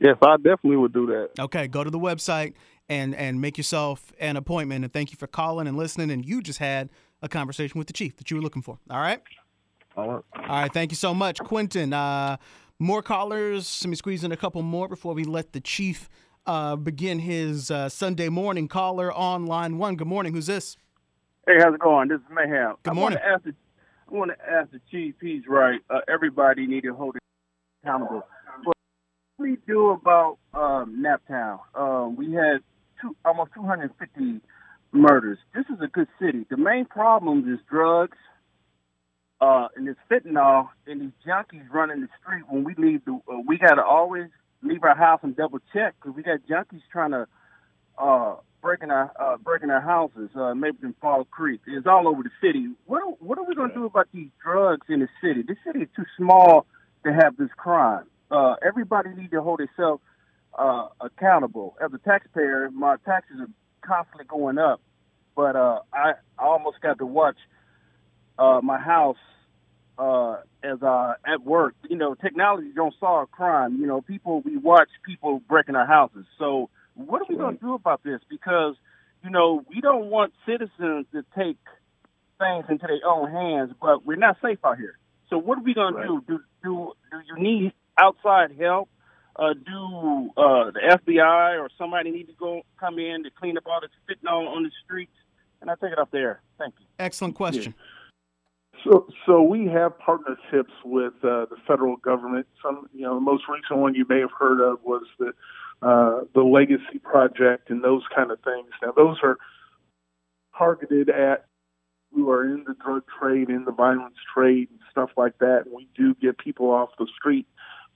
[0.00, 1.30] Yes, I definitely would do that.
[1.38, 2.54] Okay, go to the website
[2.88, 4.84] and and make yourself an appointment.
[4.84, 6.10] And thank you for calling and listening.
[6.10, 6.90] And you just had
[7.22, 8.78] a conversation with the chief that you were looking for.
[8.90, 9.22] All right.
[9.96, 10.24] All right.
[10.36, 10.72] All right.
[10.72, 11.92] Thank you so much, Quentin.
[12.84, 13.80] More callers.
[13.82, 16.10] Let me squeeze in a couple more before we let the chief
[16.44, 19.96] uh, begin his uh, Sunday morning caller on line one.
[19.96, 20.34] Good morning.
[20.34, 20.76] Who's this?
[21.46, 22.08] Hey, how's it going?
[22.08, 22.74] This is Mayhem.
[22.82, 23.18] Good morning.
[23.24, 23.56] I want to ask
[24.10, 25.14] the, want to ask the chief.
[25.18, 25.80] He's right.
[25.88, 27.22] Uh, everybody need to hold it
[27.82, 28.22] accountable.
[28.58, 28.76] But what
[29.38, 31.60] do we do about um, Naptown?
[31.74, 32.58] Um, we had
[33.00, 34.42] two, almost 250
[34.92, 35.38] murders.
[35.54, 36.44] This is a good city.
[36.50, 38.18] The main problem is drugs,
[39.40, 42.44] uh, and it's fentanyl, and these junkies running the street.
[42.48, 44.28] When we leave, the, uh, we got to always
[44.62, 47.26] leave our house and double check because we got junkies trying to
[47.98, 50.30] uh, breaking our uh, breaking our houses.
[50.34, 51.60] Uh, maybe in Fall Creek.
[51.66, 52.68] It's all over the city.
[52.86, 55.42] What are, what are we going to do about these drugs in the city?
[55.42, 56.66] This city is too small
[57.04, 58.04] to have this crime.
[58.30, 60.02] Uh, everybody need to hold themselves
[60.58, 61.76] uh, accountable.
[61.84, 63.48] As a taxpayer, my taxes are
[63.82, 64.80] constantly going up,
[65.36, 67.36] but uh, I, I almost got to watch
[68.38, 69.16] uh, my house
[69.98, 71.74] uh, as uh, at work.
[71.88, 73.76] You know, technology don't solve crime.
[73.80, 76.24] You know, people we watch people breaking our houses.
[76.38, 78.20] So what are we going to do about this?
[78.28, 78.74] Because
[79.22, 81.58] you know we don't want citizens to take
[82.38, 84.98] things into their own hands, but we're not safe out here.
[85.30, 86.06] So what are we going Right.
[86.06, 86.22] to do?
[86.26, 88.88] Do do do you need outside help?
[89.36, 93.64] Uh, do uh, the FBI or somebody need to go come in to clean up
[93.66, 95.10] all this fentanyl on the streets?
[95.60, 96.40] And I take it up there.
[96.58, 96.86] Thank you.
[96.98, 97.74] Excellent question.
[98.82, 102.46] So, so we have partnerships with uh, the federal government.
[102.62, 105.32] Some, you know, the most recent one you may have heard of was the
[105.82, 108.68] uh, the Legacy Project and those kind of things.
[108.82, 109.36] Now, those are
[110.56, 111.46] targeted at
[112.12, 115.62] who are in the drug trade, in the violence trade, and stuff like that.
[115.66, 117.46] And we do get people off the street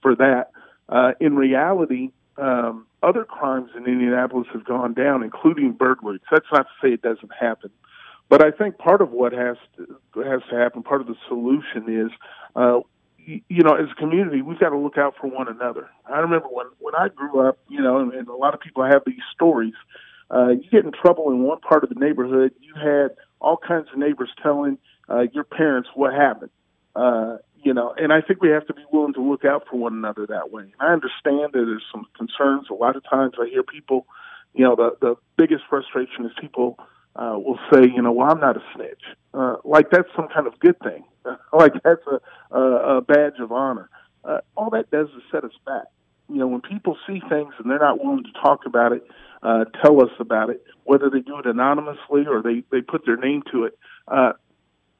[0.01, 0.51] for that.
[0.87, 6.21] Uh, in reality, um, other crimes in Indianapolis have gone down, including burglaries.
[6.31, 7.71] That's not to say it doesn't happen.
[8.29, 11.85] But I think part of what has to has to happen, part of the solution
[11.87, 12.11] is,
[12.55, 12.79] uh,
[13.17, 15.89] you, know, as a community, we've got to look out for one another.
[16.05, 18.85] I remember when when I grew up, you know, and, and a lot of people
[18.85, 19.73] have these stories.
[20.31, 23.87] Uh, you get in trouble in one part of the neighborhood, you had all kinds
[23.91, 24.77] of neighbors telling
[25.09, 26.51] uh, your parents what happened.
[26.95, 29.77] Uh, you know, and I think we have to be willing to look out for
[29.77, 30.63] one another that way.
[30.63, 32.67] And I understand that there's some concerns.
[32.69, 34.05] A lot of times I hear people,
[34.53, 36.77] you know, the the biggest frustration is people
[37.19, 39.03] uh, will say, you know, well, I'm not a snitch.
[39.33, 41.03] Uh, like that's some kind of good thing.
[41.53, 43.89] like that's a, a, a badge of honor.
[44.23, 45.85] Uh, all that does is set us back.
[46.29, 49.05] You know, when people see things and they're not willing to talk about it,
[49.43, 53.17] uh, tell us about it, whether they do it anonymously or they, they put their
[53.17, 53.77] name to it,
[54.07, 54.33] uh,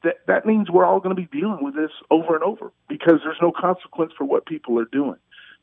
[0.02, 3.20] that, that means we're all going to be dealing with this over and over because
[3.24, 5.16] there's no consequence for what people are doing.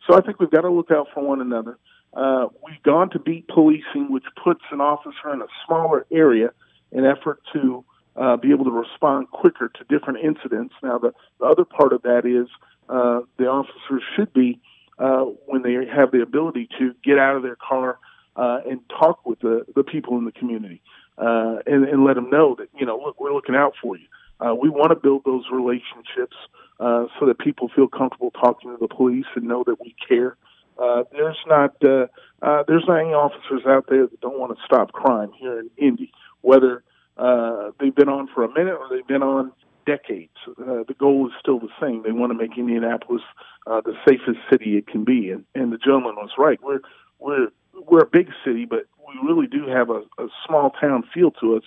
[0.08, 1.78] So I think we've got to look out for one another.
[2.18, 6.50] Uh, we've gone to beat policing, which puts an officer in a smaller area
[6.92, 10.74] in effort to uh, be able to respond quicker to different incidents.
[10.82, 12.48] Now, the, the other part of that is
[12.90, 14.60] uh, the officers should be,
[14.98, 18.00] uh, when they have the ability to get out of their car
[18.36, 20.82] uh, and talk with the, the people in the community
[21.20, 24.08] uh, and, and let them know that, you know, look, we're looking out for you.
[24.40, 26.36] Uh, we want to build those relationships
[26.80, 30.36] uh, so that people feel comfortable talking to the police and know that we care.
[30.78, 32.08] Uh, there's not uh,
[32.42, 35.70] uh, there's not any officers out there that don't want to stop crime here in
[35.78, 36.12] Indy,
[36.42, 36.84] whether
[37.18, 39.52] uh, they've been on for a minute or they've been on
[39.86, 40.36] decades.
[40.48, 42.04] Uh, the goal is still the same.
[42.04, 43.24] They want to make Indianapolis
[43.66, 45.32] uh, the safest city it can be.
[45.32, 46.60] And, and the gentleman was right.
[46.62, 46.82] We're
[47.20, 51.32] we're we're a big city, but we really do have a, a small town feel
[51.32, 51.64] to us.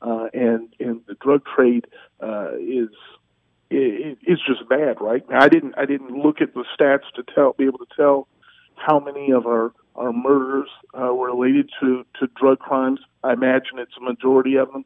[0.00, 1.86] Uh, and and the drug trade
[2.22, 2.90] uh, is
[3.70, 5.24] it, it's just bad, right?
[5.30, 8.28] I didn't I didn't look at the stats to tell be able to tell
[8.76, 13.00] how many of our are murders uh, related to, to drug crimes.
[13.22, 14.84] I imagine it's a majority of them.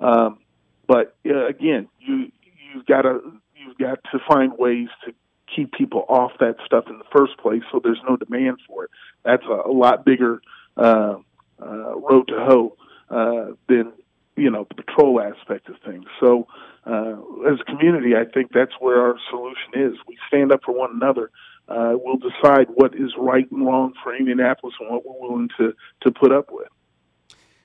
[0.00, 0.38] Um,
[0.86, 2.30] but uh, again, you
[2.74, 3.20] you've got to
[3.56, 5.14] you've got to find ways to
[5.54, 8.90] keep people off that stuff in the first place, so there's no demand for it.
[9.24, 10.42] That's a, a lot bigger
[10.76, 11.16] uh,
[11.60, 12.76] uh, road to hoe
[13.10, 13.92] uh, than
[14.36, 16.04] you know the patrol aspect of things.
[16.20, 16.46] So,
[16.84, 17.14] uh,
[17.50, 19.98] as a community, I think that's where our solution is.
[20.06, 21.30] We stand up for one another.
[21.68, 25.72] Uh, we'll decide what is right and wrong for Indianapolis and what we're willing to
[26.02, 26.68] to put up with.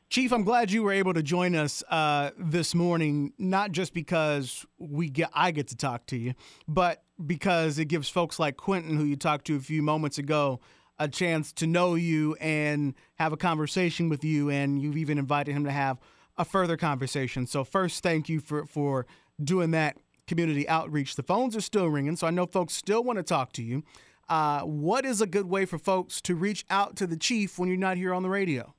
[0.10, 4.65] Chief, I'm glad you were able to join us uh, this morning, not just because
[4.77, 6.33] we get I get to talk to you,
[6.67, 10.62] but because it gives folks like Quentin, who you talked to a few moments ago,
[10.97, 15.51] a chance to know you and have a conversation with you, and you've even invited
[15.53, 15.99] him to have
[16.38, 17.45] a further conversation.
[17.45, 19.05] So first, thank you for for
[19.43, 19.97] doing that
[20.28, 21.16] community outreach.
[21.16, 23.84] The phones are still ringing, so I know folks still want to talk to you.
[24.30, 27.70] Uh, what is a good way for folks to reach out to the chief when
[27.70, 28.74] you're not here on the radio?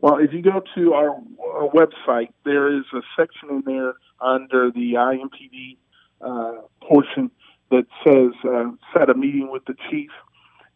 [0.00, 4.70] Well, if you go to our, our website, there is a section in there under
[4.70, 5.76] the IMPD
[6.20, 7.30] uh, portion
[7.70, 10.10] that says uh, set a meeting with the chief.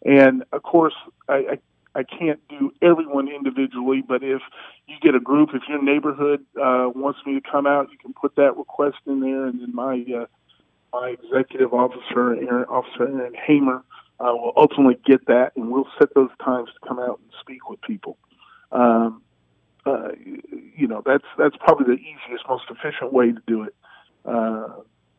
[0.05, 0.95] And of course,
[1.29, 1.59] I, I,
[1.95, 4.41] I can't do everyone individually, but if
[4.87, 8.15] you get a group, if your neighborhood uh, wants me to come out, you can
[8.15, 10.27] put that request in there, and then my uh,
[10.93, 13.83] my executive officer, Aaron, Officer Aaron Hamer,
[14.21, 17.69] uh, will ultimately get that, and we'll set those times to come out and speak
[17.69, 18.17] with people.
[18.71, 19.23] Um,
[19.85, 20.09] uh,
[20.77, 23.75] you know, that's that's probably the easiest, most efficient way to do it.
[24.25, 24.69] Uh,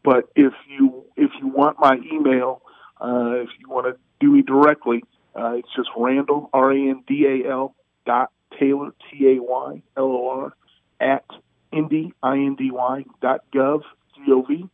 [0.03, 2.61] but if you if you want my email,
[3.01, 5.03] uh, if you want to do me directly,
[5.35, 9.81] uh, it's just Randall R A N D A L dot Taylor T A Y
[9.97, 10.53] L O R
[10.99, 11.25] at
[11.71, 13.81] indy I N D Y dot gov
[14.15, 14.69] G O V,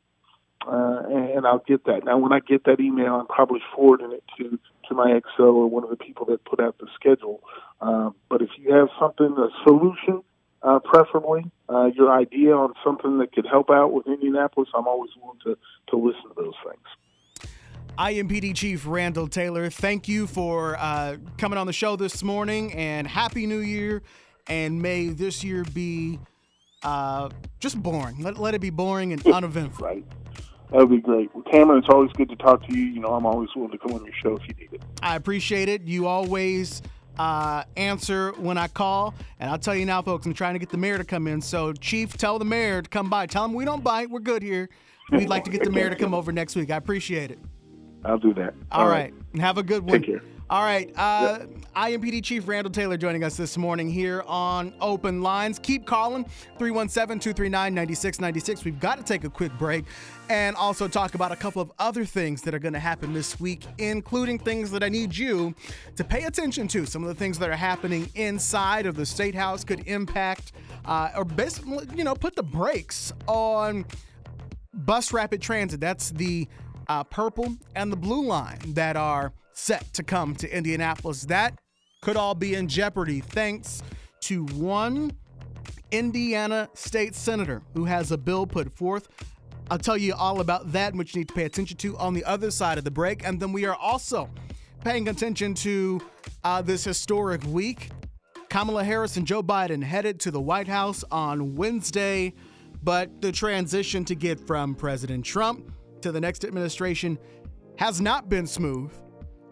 [0.67, 2.04] uh, and I'll get that.
[2.06, 5.67] Now, when I get that email, I'm probably forwarding it to to my XO or
[5.69, 7.41] one of the people that put out the schedule.
[7.80, 10.24] Um, but if you have something, a solution,
[10.62, 15.12] uh, preferably uh, your idea on something that could help out with Indianapolis, I'm always
[15.22, 15.58] willing to
[15.89, 16.84] to listen to those things.
[18.00, 23.06] IMPD Chief Randall Taylor, thank you for uh, coming on the show this morning and
[23.06, 24.02] Happy New Year.
[24.48, 26.18] And may this year be
[26.82, 27.28] uh,
[27.60, 28.24] just boring.
[28.24, 29.86] Let, let it be boring and uneventful.
[29.86, 30.06] right.
[30.72, 31.30] That would be great.
[31.36, 32.84] Well, Cameron, it's always good to talk to you.
[32.84, 34.82] You know, I'm always willing to come on your show if you need it.
[35.04, 35.82] I appreciate it.
[35.82, 36.82] You always
[37.18, 39.14] uh, answer when I call.
[39.42, 41.42] And I'll tell you now, folks, I'm trying to get the mayor to come in.
[41.42, 43.26] So, Chief, tell the mayor to come by.
[43.26, 44.10] Tell him we don't bite.
[44.10, 44.70] We're good here.
[45.12, 46.72] We'd like to get the mayor to come over next week.
[46.72, 47.40] I appreciate it.
[48.06, 48.54] I'll do that.
[48.72, 49.14] All, All right.
[49.34, 49.42] right.
[49.42, 50.02] Have a good one.
[50.02, 50.22] Take care.
[50.50, 50.92] All right.
[50.98, 51.50] Uh, yep.
[51.76, 55.60] IMPD Chief Randall Taylor joining us this morning here on Open Lines.
[55.60, 56.24] Keep calling
[56.58, 58.66] 317 239 9696.
[58.66, 59.86] We've got to take a quick break
[60.28, 63.40] and also talk about a couple of other things that are going to happen this
[63.40, 65.54] week, including things that I need you
[65.96, 66.88] to pay attention to.
[66.88, 70.54] Some of the things that are happening inside of the State House could impact
[70.86, 73.86] uh, or basically, you know, put the brakes on
[74.74, 75.80] bus rapid transit.
[75.80, 76.48] That's the
[76.89, 81.21] uh, purple and the blue line that are set to come to Indianapolis.
[81.23, 81.58] That
[82.02, 83.84] could all be in jeopardy thanks
[84.21, 85.12] to one
[85.91, 89.08] Indiana state senator who has a bill put forth.
[89.71, 92.25] I'll tell you all about that, which you need to pay attention to on the
[92.25, 93.25] other side of the break.
[93.25, 94.30] And then we are also
[94.84, 96.02] paying attention to
[96.43, 97.89] uh, this historic week.
[98.49, 102.34] Kamala Harris and Joe Biden headed to the White House on Wednesday,
[102.82, 105.71] but the transition to get from President Trump
[106.02, 107.18] to the next administration
[107.78, 108.92] has not been smooth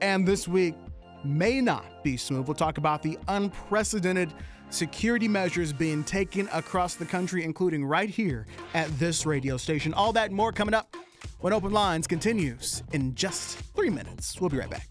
[0.02, 0.76] and this week
[1.24, 2.48] may not be smooth.
[2.48, 4.34] We'll talk about the unprecedented
[4.70, 9.94] security measures being taken across the country, including right here at this radio station.
[9.94, 10.96] All that more coming up
[11.40, 14.40] when Open Lines continues in just three minutes.
[14.40, 14.88] We'll be right back.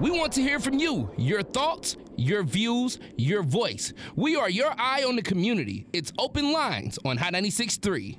[0.00, 3.92] We want to hear from you, your thoughts, your views, your voice.
[4.14, 5.86] We are your eye on the community.
[5.92, 8.18] It's Open Lines on High 96.3.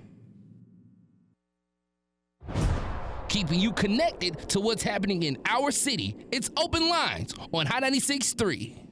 [3.29, 6.17] Keeping you connected to what's happening in our city.
[6.31, 8.88] It's Open Lines on High 96.3.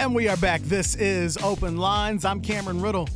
[0.00, 0.62] And we are back.
[0.62, 2.24] This is Open Lines.
[2.24, 3.06] I'm Cameron Riddle.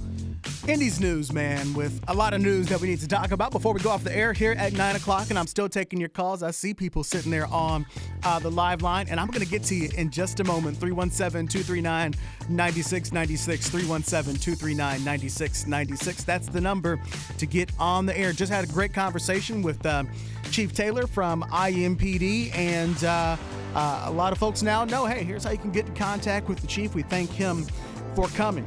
[0.68, 3.72] Indies news, man, with a lot of news that we need to talk about before
[3.72, 5.30] we go off the air here at 9 o'clock.
[5.30, 6.43] And I'm still taking your calls.
[6.43, 7.87] I see people sitting there on
[8.22, 10.76] uh, the live line, and I'm going to get to you in just a moment.
[10.76, 12.14] 317 239
[12.51, 13.70] 9696.
[13.70, 16.24] 317 239 9696.
[16.24, 17.01] That's the number
[17.39, 18.35] to get on the air.
[18.35, 20.05] Just had a great conversation with uh,
[20.51, 23.39] Chief Taylor from IMPD, and uh,
[23.75, 26.49] uh, a lot of folks now know hey, here's how you can get in contact
[26.49, 26.95] with the Chief.
[26.95, 27.66] We thank him
[28.14, 28.64] for coming.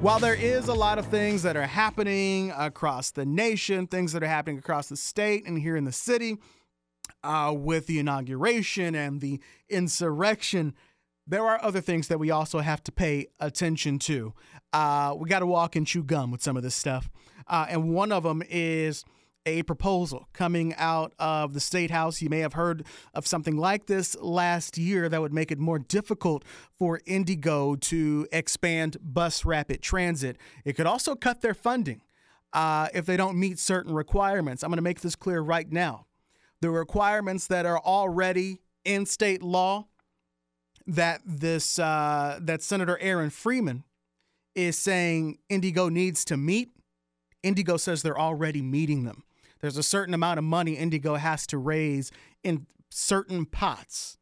[0.00, 4.22] While there is a lot of things that are happening across the nation, things that
[4.22, 6.38] are happening across the state and here in the city,
[7.24, 10.74] uh, with the inauguration and the insurrection,
[11.26, 14.32] there are other things that we also have to pay attention to.
[14.72, 17.10] Uh, we got to walk and chew gum with some of this stuff.
[17.46, 19.04] Uh, and one of them is
[19.46, 22.20] a proposal coming out of the state house.
[22.20, 22.84] You may have heard
[23.14, 26.44] of something like this last year that would make it more difficult
[26.78, 30.36] for IndyGo to expand bus rapid transit.
[30.64, 32.02] It could also cut their funding
[32.52, 34.62] uh, if they don't meet certain requirements.
[34.62, 36.06] I'm going to make this clear right now.
[36.60, 39.86] The requirements that are already in state law
[40.86, 43.84] that this uh, that Senator Aaron Freeman
[44.54, 46.70] is saying IndyGo needs to meet.
[47.44, 49.22] IndyGo says they're already meeting them.
[49.60, 52.10] There's a certain amount of money IndyGo has to raise
[52.42, 54.18] in certain pots.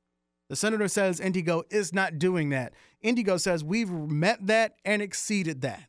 [0.48, 2.72] The senator says IndyGo is not doing that.
[3.04, 5.88] IndyGo says we've met that and exceeded that.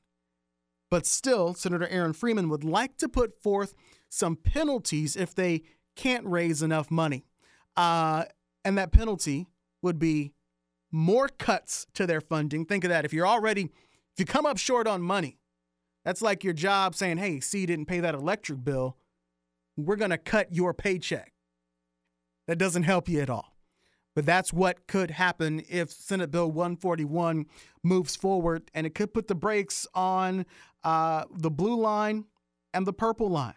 [0.90, 3.76] But still, Senator Aaron Freeman would like to put forth
[4.10, 5.64] some penalties if they
[5.96, 7.26] can't raise enough money.
[7.76, 8.26] Uh,
[8.64, 9.48] and that penalty
[9.82, 10.34] would be
[10.92, 12.66] more cuts to their funding.
[12.66, 13.06] Think of that.
[13.06, 15.38] If you're already, if you come up short on money,
[16.06, 18.98] that's like your job saying, hey, see, you didn't pay that electric bill
[19.78, 21.32] we're going to cut your paycheck.
[22.48, 23.54] That doesn't help you at all.
[24.16, 27.46] But that's what could happen if Senate Bill 141
[27.84, 30.46] moves forward, and it could put the brakes on
[30.84, 32.26] uh, the blue line
[32.74, 33.54] and the purple line.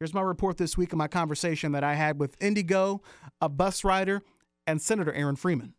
[0.00, 3.00] Here's my report this week of my conversation that I had with IndyGo,
[3.40, 4.22] a bus rider,
[4.66, 5.74] and Senator Aaron Freeman.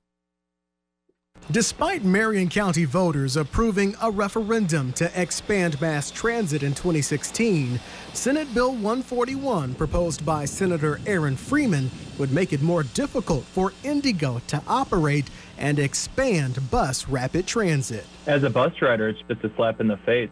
[1.51, 7.77] Despite Marion County voters approving a referendum to expand mass transit in 2016,
[8.13, 14.45] Senate Bill 141, proposed by Senator Aaron Freeman, would make it more difficult for IndyGo
[14.47, 18.05] to operate and expand bus rapid transit.
[18.27, 20.29] As a bus rider, it's just a slap in the face.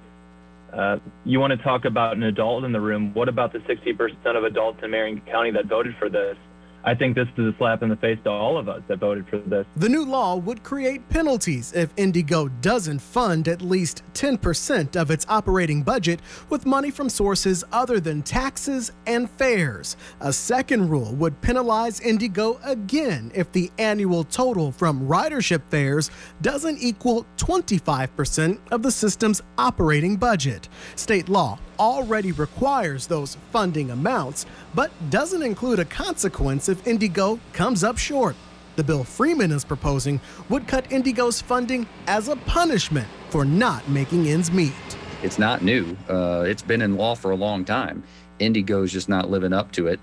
[0.71, 3.13] Uh, you want to talk about an adult in the room?
[3.13, 6.37] What about the 60% of adults in Marion County that voted for this?
[6.83, 9.27] I think this is a slap in the face to all of us that voted
[9.27, 9.65] for this.
[9.75, 15.25] The new law would create penalties if IndyGo doesn't fund at least 10% of its
[15.27, 19.97] operating budget with money from sources other than taxes and fares.
[20.21, 26.09] A second rule would penalize IndyGo again if the annual total from ridership fares
[26.41, 30.69] doesn't equal 25% of the system's operating budget.
[30.95, 37.83] State law already requires those funding amounts, but doesn't include a consequence if IndyGo comes
[37.83, 38.35] up short.
[38.75, 44.27] The bill Freeman is proposing would cut IndyGo's funding as a punishment for not making
[44.27, 44.73] ends meet.
[45.21, 45.97] It's not new.
[46.07, 48.03] Uh, it's been in law for a long time.
[48.39, 49.99] IndyGo's just not living up to it.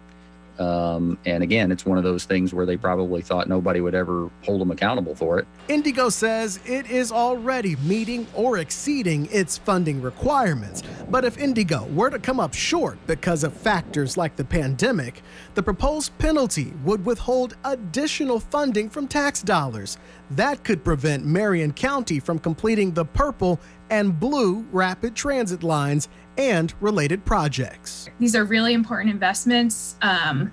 [0.59, 4.31] Um, and again, it's one of those things where they probably thought nobody would ever
[4.45, 5.47] hold them accountable for it.
[5.69, 10.83] IndyGo says it is already meeting or exceeding its funding requirements.
[11.09, 15.23] But if IndyGo were to come up short because of factors like the pandemic,
[15.55, 19.99] the proposed penalty would withhold additional funding from tax dollars.
[20.33, 23.61] That could prevent Marion County from completing the purple
[23.91, 28.09] and blue rapid transit lines and related projects.
[28.19, 30.53] These are really important investments um,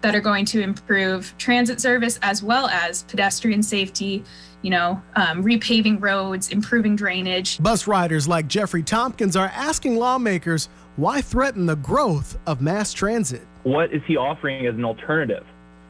[0.00, 4.24] that are going to improve transit service as well as pedestrian safety.
[4.62, 7.62] You know, um, repaving roads, improving drainage.
[7.62, 13.46] Bus riders like Jeffrey Tompkins are asking lawmakers why threaten the growth of mass transit.
[13.62, 15.44] What is he offering as an alternative?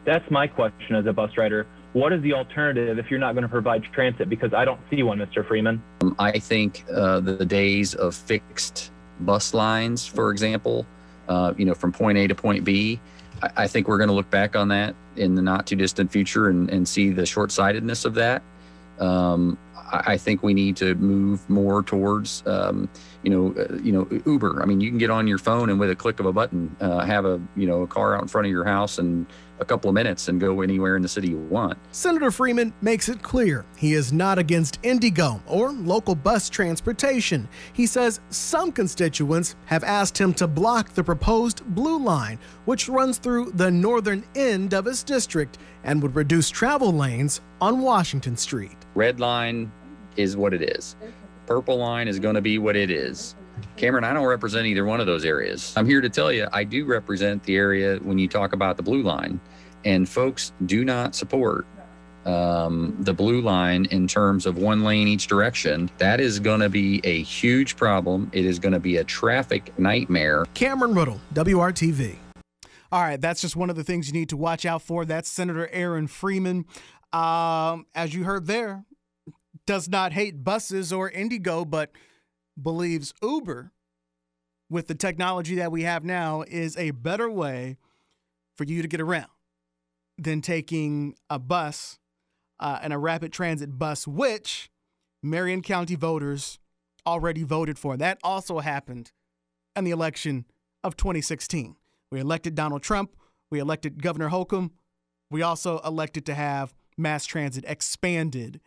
[0.05, 1.66] That's my question as a bus rider.
[1.93, 4.28] What is the alternative if you're not going to provide transit?
[4.28, 5.47] Because I don't see one, Mr.
[5.47, 5.82] Freeman.
[6.03, 10.86] Um, I think uh, the days of fixed bus lines, for example,
[11.28, 13.01] uh, you know, from point A to point B.
[13.43, 16.12] I, I think we're going to look back on that in the not too distant
[16.12, 18.43] future and, and see the short sightedness of that.
[18.99, 22.89] Um, I, I, think we need to move more towards, um,
[23.23, 24.62] you know, uh, you know, Uber.
[24.62, 26.75] I mean, you can get on your phone and with a click of a button,
[26.81, 29.27] uh, have a, you know, a car out in front of your house and
[29.61, 31.77] a couple of minutes and go anywhere in the city you want.
[31.91, 37.49] Senator Freeman makes it clear he is not against IndyGo or local bus transportation.
[37.73, 43.19] He says some constituents have asked him to block the proposed Blue Line, which runs
[43.19, 48.77] through the northern end of his district and would reduce travel lanes on Washington Street.
[48.95, 49.73] Red line
[50.16, 50.97] is what it is.
[51.49, 53.34] Purple line is going to be what it is.
[53.76, 55.72] Cameron, I don't represent either one of those areas.
[55.78, 58.82] I'm here to tell you, I do represent the area when you talk about the
[58.82, 59.40] blue line,
[59.86, 61.66] and folks do not support
[62.26, 65.90] um, the blue line in terms of one lane each direction.
[65.96, 68.30] That is going to be a huge problem.
[68.34, 70.44] It is going to be a traffic nightmare.
[70.53, 72.16] Cameron Riddle, WRTV.
[72.92, 75.07] All right, that's just one of the things you need to watch out for.
[75.07, 76.66] That's Senator Aaron Freeman.
[77.11, 78.84] Um, as you heard there,
[79.69, 81.91] does not hate buses or IndyGo, but
[82.61, 83.71] believes Uber,
[84.71, 87.77] with the technology that we have now, is a better way
[88.57, 89.29] for you to get around
[90.16, 91.99] than taking a bus
[92.59, 94.71] uh, and a rapid transit bus, which
[95.23, 96.59] Marion County voters
[97.07, 97.99] already voted for.
[97.99, 99.12] That also happened
[99.77, 100.47] in the election
[100.83, 101.77] of 2016.
[102.11, 103.14] We elected Donald Trump.
[103.51, 104.73] We elected Governor Holcomb.
[105.31, 108.62] We also elected to have mass transit expanded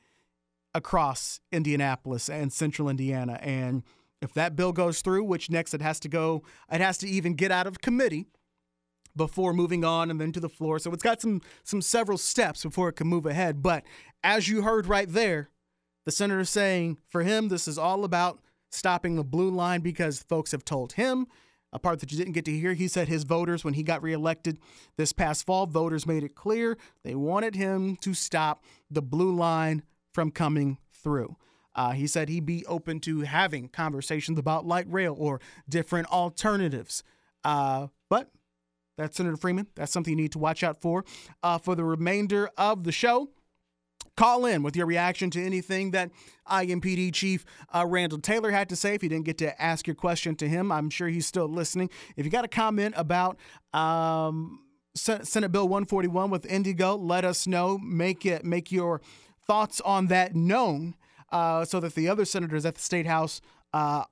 [0.74, 3.40] across Indianapolis and central Indiana.
[3.42, 3.84] And
[4.22, 7.34] if that bill goes through, which next it has to go, it has to even
[7.34, 8.28] get out of committee
[9.16, 10.80] before moving on and then to the floor.
[10.80, 13.62] So it's got some some several steps before it can move ahead.
[13.62, 13.84] But
[14.24, 15.50] as you heard right there,
[16.06, 20.52] the senator saying for him this is all about stopping the blue line because folks
[20.52, 21.28] have told him
[21.74, 22.74] a part that you didn't get to hear.
[22.74, 24.60] He said his voters, when he got reelected
[24.98, 29.84] this past fall, voters made it clear they wanted him to stop the blue line
[30.14, 31.36] from coming through.
[31.74, 35.40] Uh, he said he'd be open to having conversations about light rail or
[35.70, 37.04] different alternatives.
[37.44, 38.30] Uh, but
[38.98, 39.68] that's Senator Freeman.
[39.76, 41.06] That's something you need to watch out for.
[41.42, 43.30] Uh, for the remainder of the show,
[44.18, 46.12] call in with your reaction to anything that
[46.50, 48.94] IMPD Chief uh, Randall Taylor had to say.
[48.94, 51.90] If you didn't get to ask your question to him, I'm sure he's still listening.
[52.18, 53.38] If you got a comment about
[53.74, 54.60] um,
[54.94, 57.78] Senate Bill 141 with IndyGo, let us know.
[57.78, 59.02] Make it make your
[59.48, 60.96] thoughts on that known,
[61.32, 63.42] uh, so that the other senators at the state house
[63.74, 64.04] uh,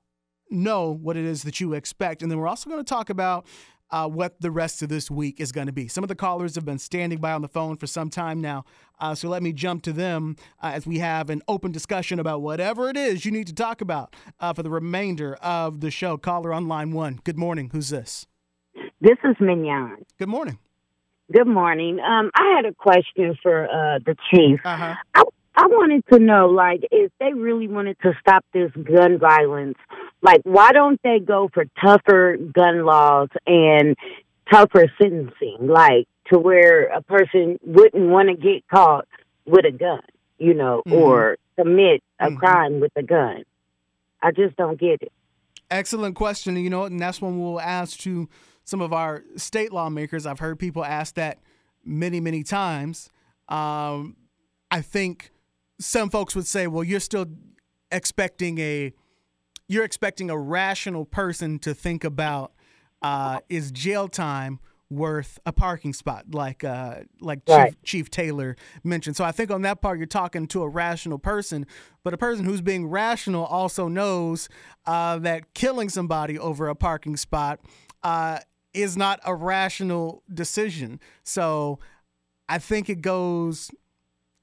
[0.49, 2.21] know what it is that you expect.
[2.21, 3.45] And then we're also going to talk about
[3.91, 5.87] uh, what the rest of this week is going to be.
[5.87, 8.65] Some of the callers have been standing by on the phone for some time now.
[8.99, 12.41] Uh, so let me jump to them uh, as we have an open discussion about
[12.41, 16.17] whatever it is you need to talk about uh, for the remainder of the show.
[16.17, 17.19] Caller on line one.
[17.23, 17.69] Good morning.
[17.71, 18.27] Who's this?
[19.01, 20.05] This is Mignon.
[20.17, 20.59] Good morning.
[21.31, 21.99] Good morning.
[21.99, 24.59] Um, I had a question for uh, the chief.
[24.65, 24.95] Uh-huh.
[25.13, 25.23] I,
[25.55, 29.77] I wanted to know, like, if they really wanted to stop this gun violence,
[30.23, 33.95] like, why don't they go for tougher gun laws and
[34.51, 39.07] tougher sentencing, like, to where a person wouldn't want to get caught
[39.45, 40.01] with a gun,
[40.39, 40.93] you know, Mhm.
[40.93, 42.37] or commit a Mhm.
[42.37, 43.43] crime with a gun?
[44.21, 45.11] I just don't get it.
[45.69, 46.55] Excellent question.
[46.57, 48.27] You know, and that's one we'll ask to
[48.69, 50.25] some of our state lawmakers.
[50.25, 51.39] I've heard people ask that
[51.83, 53.09] many, many times.
[53.47, 54.15] Um,
[54.69, 55.31] I think
[55.79, 57.25] some folks would say, well, you're still
[57.91, 58.93] expecting a
[59.67, 62.53] you're expecting a rational person to think about
[63.01, 64.59] uh, is jail time
[64.91, 67.71] worth a parking spot like uh, like Right.
[67.71, 69.15] Chief, Chief Taylor mentioned.
[69.15, 71.65] So I think on that part you're talking to a rational person,
[72.03, 74.49] but a person who's being rational also knows
[74.85, 77.59] uh, that killing somebody over a parking spot
[78.03, 78.39] uh,
[78.73, 80.99] is not a rational decision.
[81.23, 81.79] So
[82.47, 83.71] I think it goes.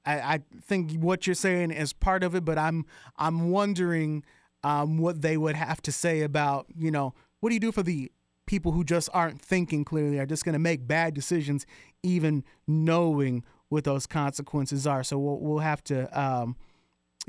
[0.05, 2.85] I, I think what you're saying is part of it, but I'm
[3.17, 4.23] I'm wondering
[4.63, 7.83] um, what they would have to say about you know what do you do for
[7.83, 8.11] the
[8.45, 11.65] people who just aren't thinking clearly, are just going to make bad decisions,
[12.01, 15.03] even knowing what those consequences are.
[15.03, 16.55] So we'll we'll have to um,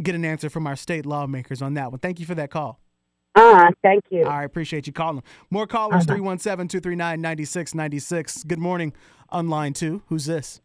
[0.02, 1.98] get an answer from our state lawmakers on that one.
[1.98, 2.80] Thank you for that call.
[3.38, 4.24] Uh, thank you.
[4.24, 5.22] I appreciate you calling.
[5.50, 6.14] More callers, Uh-huh.
[6.16, 8.42] 317 239 9696.
[8.44, 8.92] Good morning
[9.30, 10.02] on line two.
[10.08, 10.60] Who's this?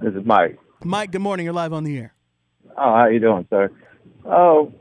[0.00, 0.56] This is Mike.
[0.84, 1.44] Mike, good morning.
[1.44, 2.14] You're live on the air.
[2.76, 3.70] Oh, how you doing, sir?
[4.24, 4.72] Oh,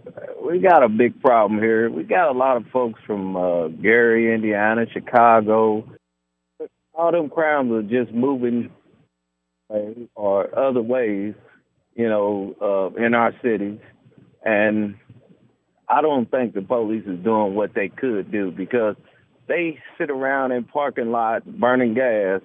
[0.45, 1.89] we got a big problem here.
[1.89, 5.84] We got a lot of folks from uh, Gary, Indiana, Chicago.
[6.93, 8.69] All them crimes are just moving
[9.73, 9.80] uh,
[10.15, 11.34] or other ways,
[11.95, 13.80] you know, uh, in our cities.
[14.43, 14.95] And
[15.89, 18.95] I don't think the police is doing what they could do because
[19.47, 22.41] they sit around in parking lots burning gas,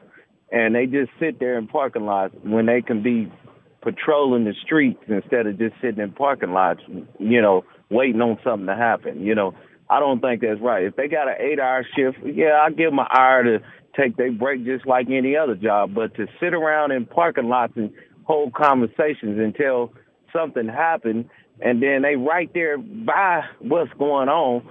[0.53, 3.32] and they just sit there in parking lots when they can be
[3.80, 6.80] patrolling the streets instead of just sitting in parking lots,
[7.18, 9.22] you know, waiting on something to happen.
[9.22, 9.55] You know,
[9.90, 10.84] I don't think that's right.
[10.84, 13.59] If they got an eight hour shift, yeah, I'll give them an hour to
[13.99, 15.95] take their break just like any other job.
[15.95, 17.93] But to sit around in parking lots and
[18.24, 19.93] hold conversations until
[20.32, 21.28] something happened
[21.65, 24.69] and then they right there by what's going on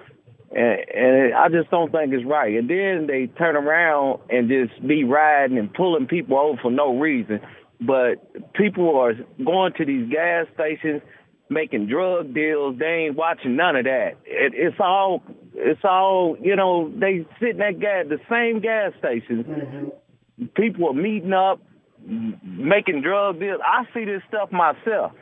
[0.53, 2.57] and, and I just don't think it's right.
[2.57, 6.97] And then they turn around and just be riding and pulling people over for no
[6.97, 7.39] reason.
[7.79, 9.13] But people are
[9.43, 11.01] going to these gas stations,
[11.49, 12.77] making drug deals.
[12.77, 14.17] They ain't watching none of that.
[14.25, 15.23] It, it's all,
[15.55, 19.45] it's all, you know, they sitting at gas, the same gas stations.
[19.45, 20.45] Mm-hmm.
[20.55, 21.61] People are meeting up,
[22.05, 23.61] making drug deals.
[23.65, 25.13] I see this stuff myself.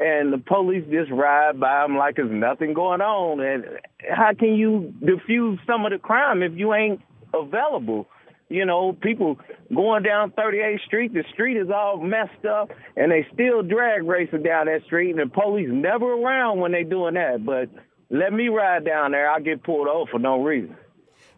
[0.00, 3.40] And the police just ride by them like there's nothing going on.
[3.40, 3.64] And
[4.08, 7.02] how can you diffuse some of the crime if you ain't
[7.34, 8.08] available?
[8.48, 9.38] You know, people
[9.72, 14.42] going down 38th Street, the street is all messed up, and they still drag racing
[14.42, 17.44] down that street, and the police never around when they doing that.
[17.44, 17.68] But
[18.08, 20.76] let me ride down there, I'll get pulled over for no reason.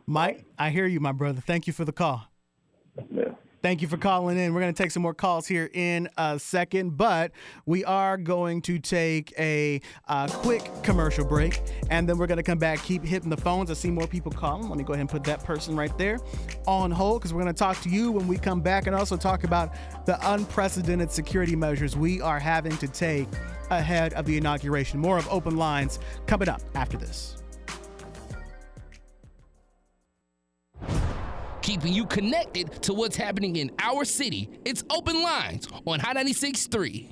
[0.06, 1.42] Mike, I hear you, my brother.
[1.44, 2.22] Thank you for the call.
[3.10, 3.32] Yeah.
[3.62, 4.52] Thank you for calling in.
[4.52, 7.30] We're going to take some more calls here in a second, but
[7.64, 9.80] we are going to take a
[10.30, 13.70] quick commercial break, and then we're going to come back, keep hitting the phones.
[13.70, 14.68] I see more people calling.
[14.68, 16.18] Let me go ahead and put that person right there
[16.66, 19.16] on hold because we're going to talk to you when we come back and also
[19.16, 19.72] talk about
[20.06, 23.28] the unprecedented security measures we are having to take
[23.70, 24.98] ahead of the inauguration.
[24.98, 27.41] More of Open Lines coming up after this.
[31.62, 34.50] Keeping you connected to what's happening in our city.
[34.64, 37.08] It's Open Lines on Hot 96.3.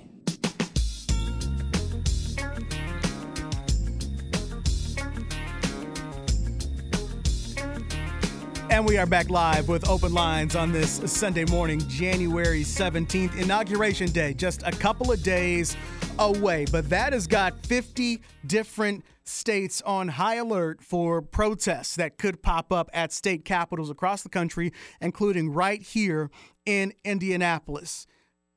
[8.70, 14.10] And we are back live with open lines on this Sunday morning, January 17th, Inauguration
[14.12, 15.76] Day, just a couple of days
[16.20, 16.66] away.
[16.70, 22.72] But that has got 50 different states on high alert for protests that could pop
[22.72, 26.30] up at state capitals across the country, including right here
[26.66, 28.06] in Indianapolis.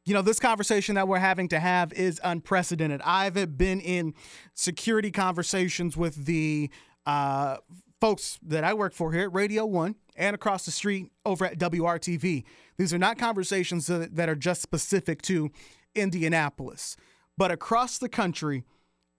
[0.05, 3.01] You know, this conversation that we're having to have is unprecedented.
[3.05, 4.13] I've been in
[4.53, 6.69] security conversations with the
[7.05, 7.57] uh,
[8.01, 11.57] folks that I work for here at Radio One and across the street over at
[11.57, 12.43] WRTV.
[12.77, 15.51] These are not conversations that are just specific to
[15.95, 16.97] Indianapolis,
[17.37, 18.63] but across the country,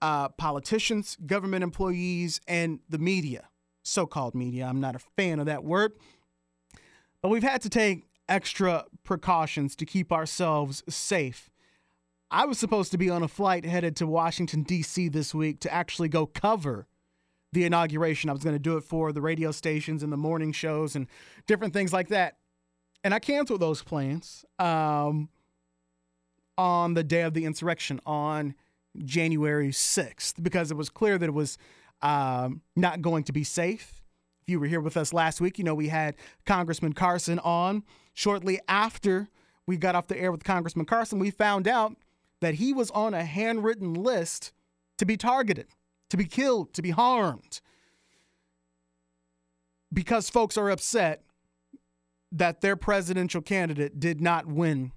[0.01, 3.49] uh, politicians, government employees, and the media,
[3.83, 4.65] so called media.
[4.65, 5.93] I'm not a fan of that word.
[7.21, 11.49] But we've had to take extra precautions to keep ourselves safe.
[12.31, 15.09] I was supposed to be on a flight headed to Washington, D.C.
[15.09, 16.87] this week to actually go cover
[17.51, 18.29] the inauguration.
[18.29, 21.07] I was going to do it for the radio stations and the morning shows and
[21.47, 22.37] different things like that.
[23.03, 25.29] And I canceled those plans um,
[26.57, 28.55] on the day of the insurrection on
[29.03, 31.57] January 6th because it was clear that it was
[32.01, 34.01] um, not going to be safe.
[34.41, 37.83] If you were here with us last week, you know we had Congressman Carson on.
[38.13, 39.27] Shortly after
[39.67, 41.97] we got off the air with Congressman Carson, we found out
[42.41, 44.53] that he was on a handwritten list
[44.97, 45.67] to be targeted,
[46.09, 47.59] to be killed, to be harmed.
[49.91, 51.23] Because folks are upset
[52.31, 54.91] that their presidential candidate did not win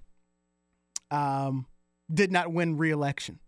[1.10, 1.66] um,
[2.12, 3.38] did not win re-election.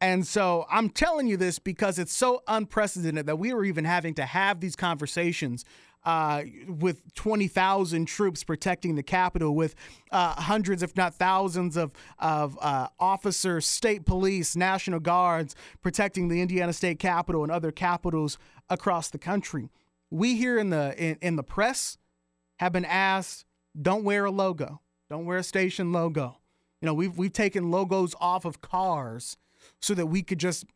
[0.00, 4.14] And so I'm telling you this because it's so unprecedented that we were even having
[4.14, 5.64] to have these conversations
[6.04, 9.74] uh, with 20,000 troops protecting the Capitol, with
[10.12, 11.90] uh, hundreds, if not thousands, of,
[12.20, 18.38] of uh, officers, state police, National Guards protecting the Indiana State Capitol and other capitals
[18.70, 19.68] across the country.
[20.08, 21.98] We here in the in, in the press
[22.60, 23.44] have been asked,
[23.80, 24.80] don't wear a logo,
[25.10, 26.38] don't wear a station logo.
[26.80, 29.36] You know, we've we've taken logos off of cars
[29.80, 30.66] so that we could just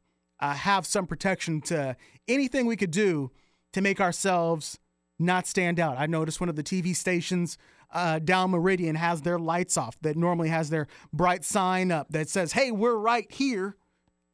[0.41, 1.97] uh, have some protection to
[2.27, 3.31] anything we could do
[3.73, 4.79] to make ourselves
[5.19, 5.99] not stand out.
[5.99, 7.59] I noticed one of the TV stations
[7.93, 12.29] uh, down Meridian has their lights off that normally has their bright sign up that
[12.29, 13.77] says, hey, we're right here.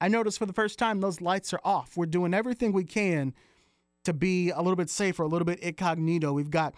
[0.01, 1.97] I noticed for the first time those lights are off.
[1.97, 3.35] We're doing everything we can
[4.05, 6.33] to be a little bit safer, a little bit incognito.
[6.33, 6.75] We've got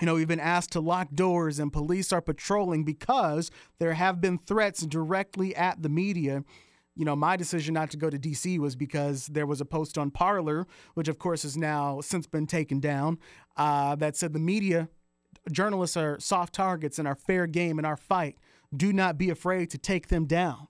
[0.00, 4.20] you know, we've been asked to lock doors and police are patrolling because there have
[4.20, 6.44] been threats directly at the media
[6.96, 9.98] you know, my decision not to go to DC was because there was a post
[9.98, 13.18] on Parler, which of course has now since been taken down,
[13.56, 14.88] uh, that said the media,
[15.50, 18.38] journalists are soft targets and are fair game in our fight.
[18.74, 20.68] Do not be afraid to take them down.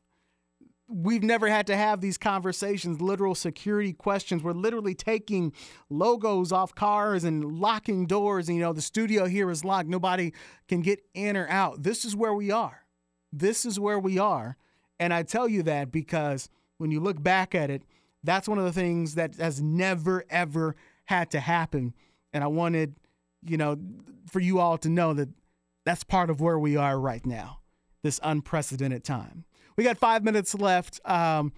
[0.87, 4.43] We've never had to have these conversations, literal security questions.
[4.43, 5.53] We're literally taking
[5.89, 8.49] logos off cars and locking doors.
[8.49, 9.89] And, you know, the studio here is locked.
[9.89, 10.35] Nobody
[10.69, 11.83] can get in or out.
[11.83, 12.85] This is where we are.
[13.33, 14.57] This is where we are.
[15.01, 17.83] And I tell you that because when you look back at it,
[18.23, 20.77] that's one of the things that has never, ever
[21.07, 21.95] had to happen.
[22.33, 22.95] And I wanted,
[23.43, 23.79] you know,
[24.31, 25.29] for you all to know that
[25.85, 27.61] that's part of where we are right now,
[28.03, 29.45] this unprecedented time.
[29.77, 31.53] We got five minutes left um,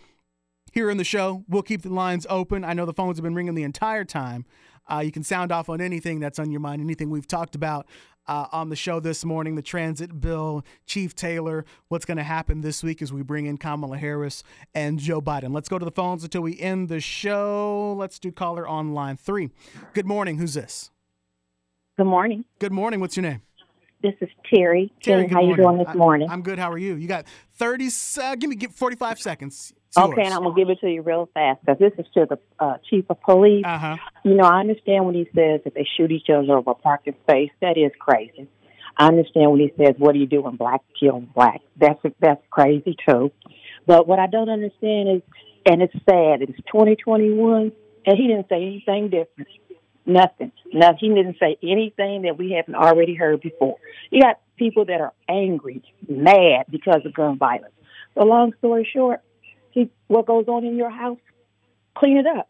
[0.73, 1.45] here in the show.
[1.49, 2.65] We'll keep the lines open.
[2.65, 4.47] I know the phones have been ringing the entire time.
[4.91, 7.87] Uh, you can sound off on anything that's on your mind, anything we've talked about
[8.29, 9.57] uh, on the show this morning.
[9.57, 13.59] The transit bill, Chief Taylor, what's going to happen this week as we bring in
[13.59, 14.43] Kamala Harris
[14.75, 15.53] and Joe Biden.
[15.53, 17.95] Let's go to the phones until we end the show.
[17.99, 19.51] Let's do caller on line three.
[19.93, 20.39] Good morning.
[20.39, 20.91] Who's this?
[21.97, 22.45] Good morning.
[22.59, 23.01] Good morning.
[23.01, 23.43] What's your name?
[24.07, 24.93] This is Terry.
[25.03, 26.31] Terry, Terry how you doing this morning?
[26.31, 26.61] I'm good.
[26.61, 26.95] How are you?
[26.95, 27.89] You got 30.
[28.23, 29.73] Uh, give me give 45 seconds.
[29.89, 30.27] It's okay, yours.
[30.27, 32.77] and I'm gonna give it to you real fast because this is to the uh,
[32.89, 33.65] chief of police.
[33.67, 33.97] Uh-huh.
[34.25, 37.17] You know, I understand when he says that they shoot each other over a parking
[37.29, 37.51] space.
[37.61, 38.47] That is crazy.
[38.97, 42.43] I understand when he says, "What do you do when black kill black?" That's that's
[42.51, 43.33] crazy too.
[43.87, 45.23] But what I don't understand is,
[45.65, 46.43] and it's sad.
[46.43, 47.73] It's 2021,
[48.07, 49.49] and he didn't say anything different.
[50.07, 50.53] Nothing.
[50.73, 50.99] Nothing.
[51.01, 53.77] He didn't say anything that we haven't already heard before.
[54.11, 57.75] You got people that are angry, mad because of gun violence.
[58.15, 59.21] So long story short,
[59.73, 61.19] he, what goes on in your house,
[61.97, 62.49] clean it up.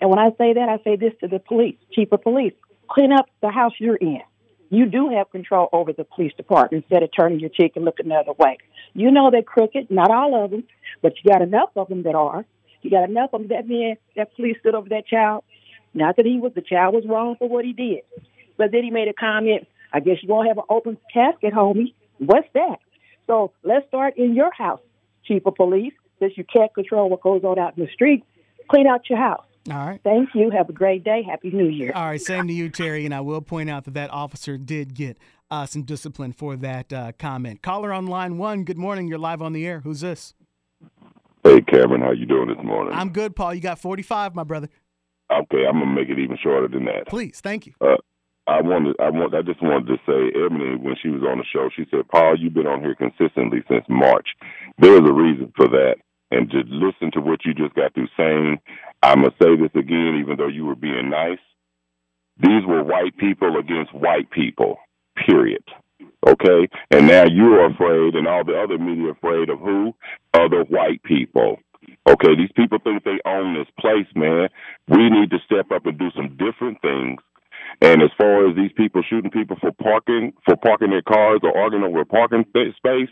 [0.00, 2.52] And when I say that, I say this to the police, chief of police,
[2.88, 4.20] clean up the house you're in.
[4.70, 8.08] You do have control over the police department instead of turning your cheek and looking
[8.08, 8.58] the other way.
[8.92, 10.64] You know they're crooked, not all of them,
[11.00, 12.44] but you got enough of them that are.
[12.82, 13.48] You got enough of them.
[13.48, 15.42] That man, that police stood over that child.
[15.94, 18.00] Not that he was, the child was wrong for what he did.
[18.56, 21.94] But then he made a comment, I guess you won't have an open casket, homie.
[22.18, 22.78] What's that?
[23.26, 24.80] So let's start in your house,
[25.24, 28.24] chief of police, since you can't control what goes on out in the street.
[28.68, 29.44] Clean out your house.
[29.70, 30.00] All right.
[30.02, 30.50] Thank you.
[30.50, 31.22] Have a great day.
[31.22, 31.92] Happy New Year.
[31.94, 33.04] All right, same to you, Terry.
[33.04, 35.18] And I will point out that that officer did get
[35.50, 37.62] uh, some discipline for that uh, comment.
[37.62, 38.64] Caller on line one.
[38.64, 39.08] Good morning.
[39.08, 39.80] You're live on the air.
[39.80, 40.34] Who's this?
[41.44, 42.94] Hey, Cameron, how you doing this morning?
[42.94, 43.54] I'm good, Paul.
[43.54, 44.68] You got 45, my brother.
[45.30, 47.06] Okay, I'm gonna make it even shorter than that.
[47.06, 47.74] Please, thank you.
[47.80, 47.96] Uh,
[48.46, 51.44] I wanted, I want, I just wanted to say, Ebony, when she was on the
[51.52, 54.28] show, she said, "Paul, you've been on here consistently since March.
[54.78, 55.96] There's a reason for that."
[56.30, 58.58] And to listen to what you just got through saying,
[59.02, 61.38] I'm gonna say this again, even though you were being nice.
[62.40, 64.78] These were white people against white people.
[65.26, 65.64] Period.
[66.26, 69.94] Okay, and now you are afraid, and all the other media afraid of who?
[70.34, 71.58] Other white people.
[72.08, 74.48] Okay, these people think they own this place, man.
[74.88, 77.20] We need to step up and do some different things.
[77.80, 81.56] And as far as these people shooting people for parking, for parking their cars or
[81.56, 83.08] arguing over a parking space,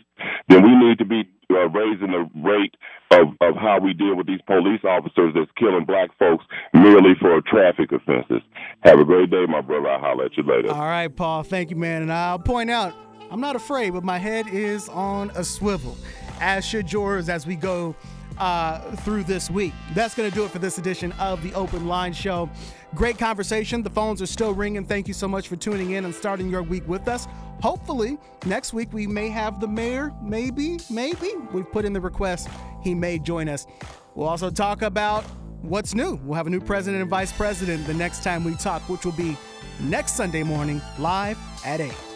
[0.49, 2.75] then we need to be uh, raising the rate
[3.11, 7.39] of, of how we deal with these police officers that's killing black folks merely for
[7.41, 8.41] traffic offenses.
[8.81, 9.89] Have a great day, my brother.
[9.89, 10.71] I'll holler at you later.
[10.71, 11.43] All right, Paul.
[11.43, 12.01] Thank you, man.
[12.01, 12.93] And I'll point out,
[13.31, 15.97] I'm not afraid, but my head is on a swivel,
[16.41, 17.95] as should yours as we go
[18.39, 19.73] uh, through this week.
[19.93, 22.49] That's going to do it for this edition of the Open Line Show.
[22.95, 23.83] Great conversation.
[23.83, 24.85] The phones are still ringing.
[24.85, 27.27] Thank you so much for tuning in and starting your week with us.
[27.61, 30.13] Hopefully, next week we may have the mayor.
[30.21, 31.33] Maybe, maybe.
[31.51, 32.49] We've put in the request.
[32.83, 33.67] He may join us.
[34.15, 35.23] We'll also talk about
[35.61, 36.19] what's new.
[36.23, 39.11] We'll have a new president and vice president the next time we talk, which will
[39.13, 39.35] be
[39.79, 42.06] next Sunday morning, live at 8.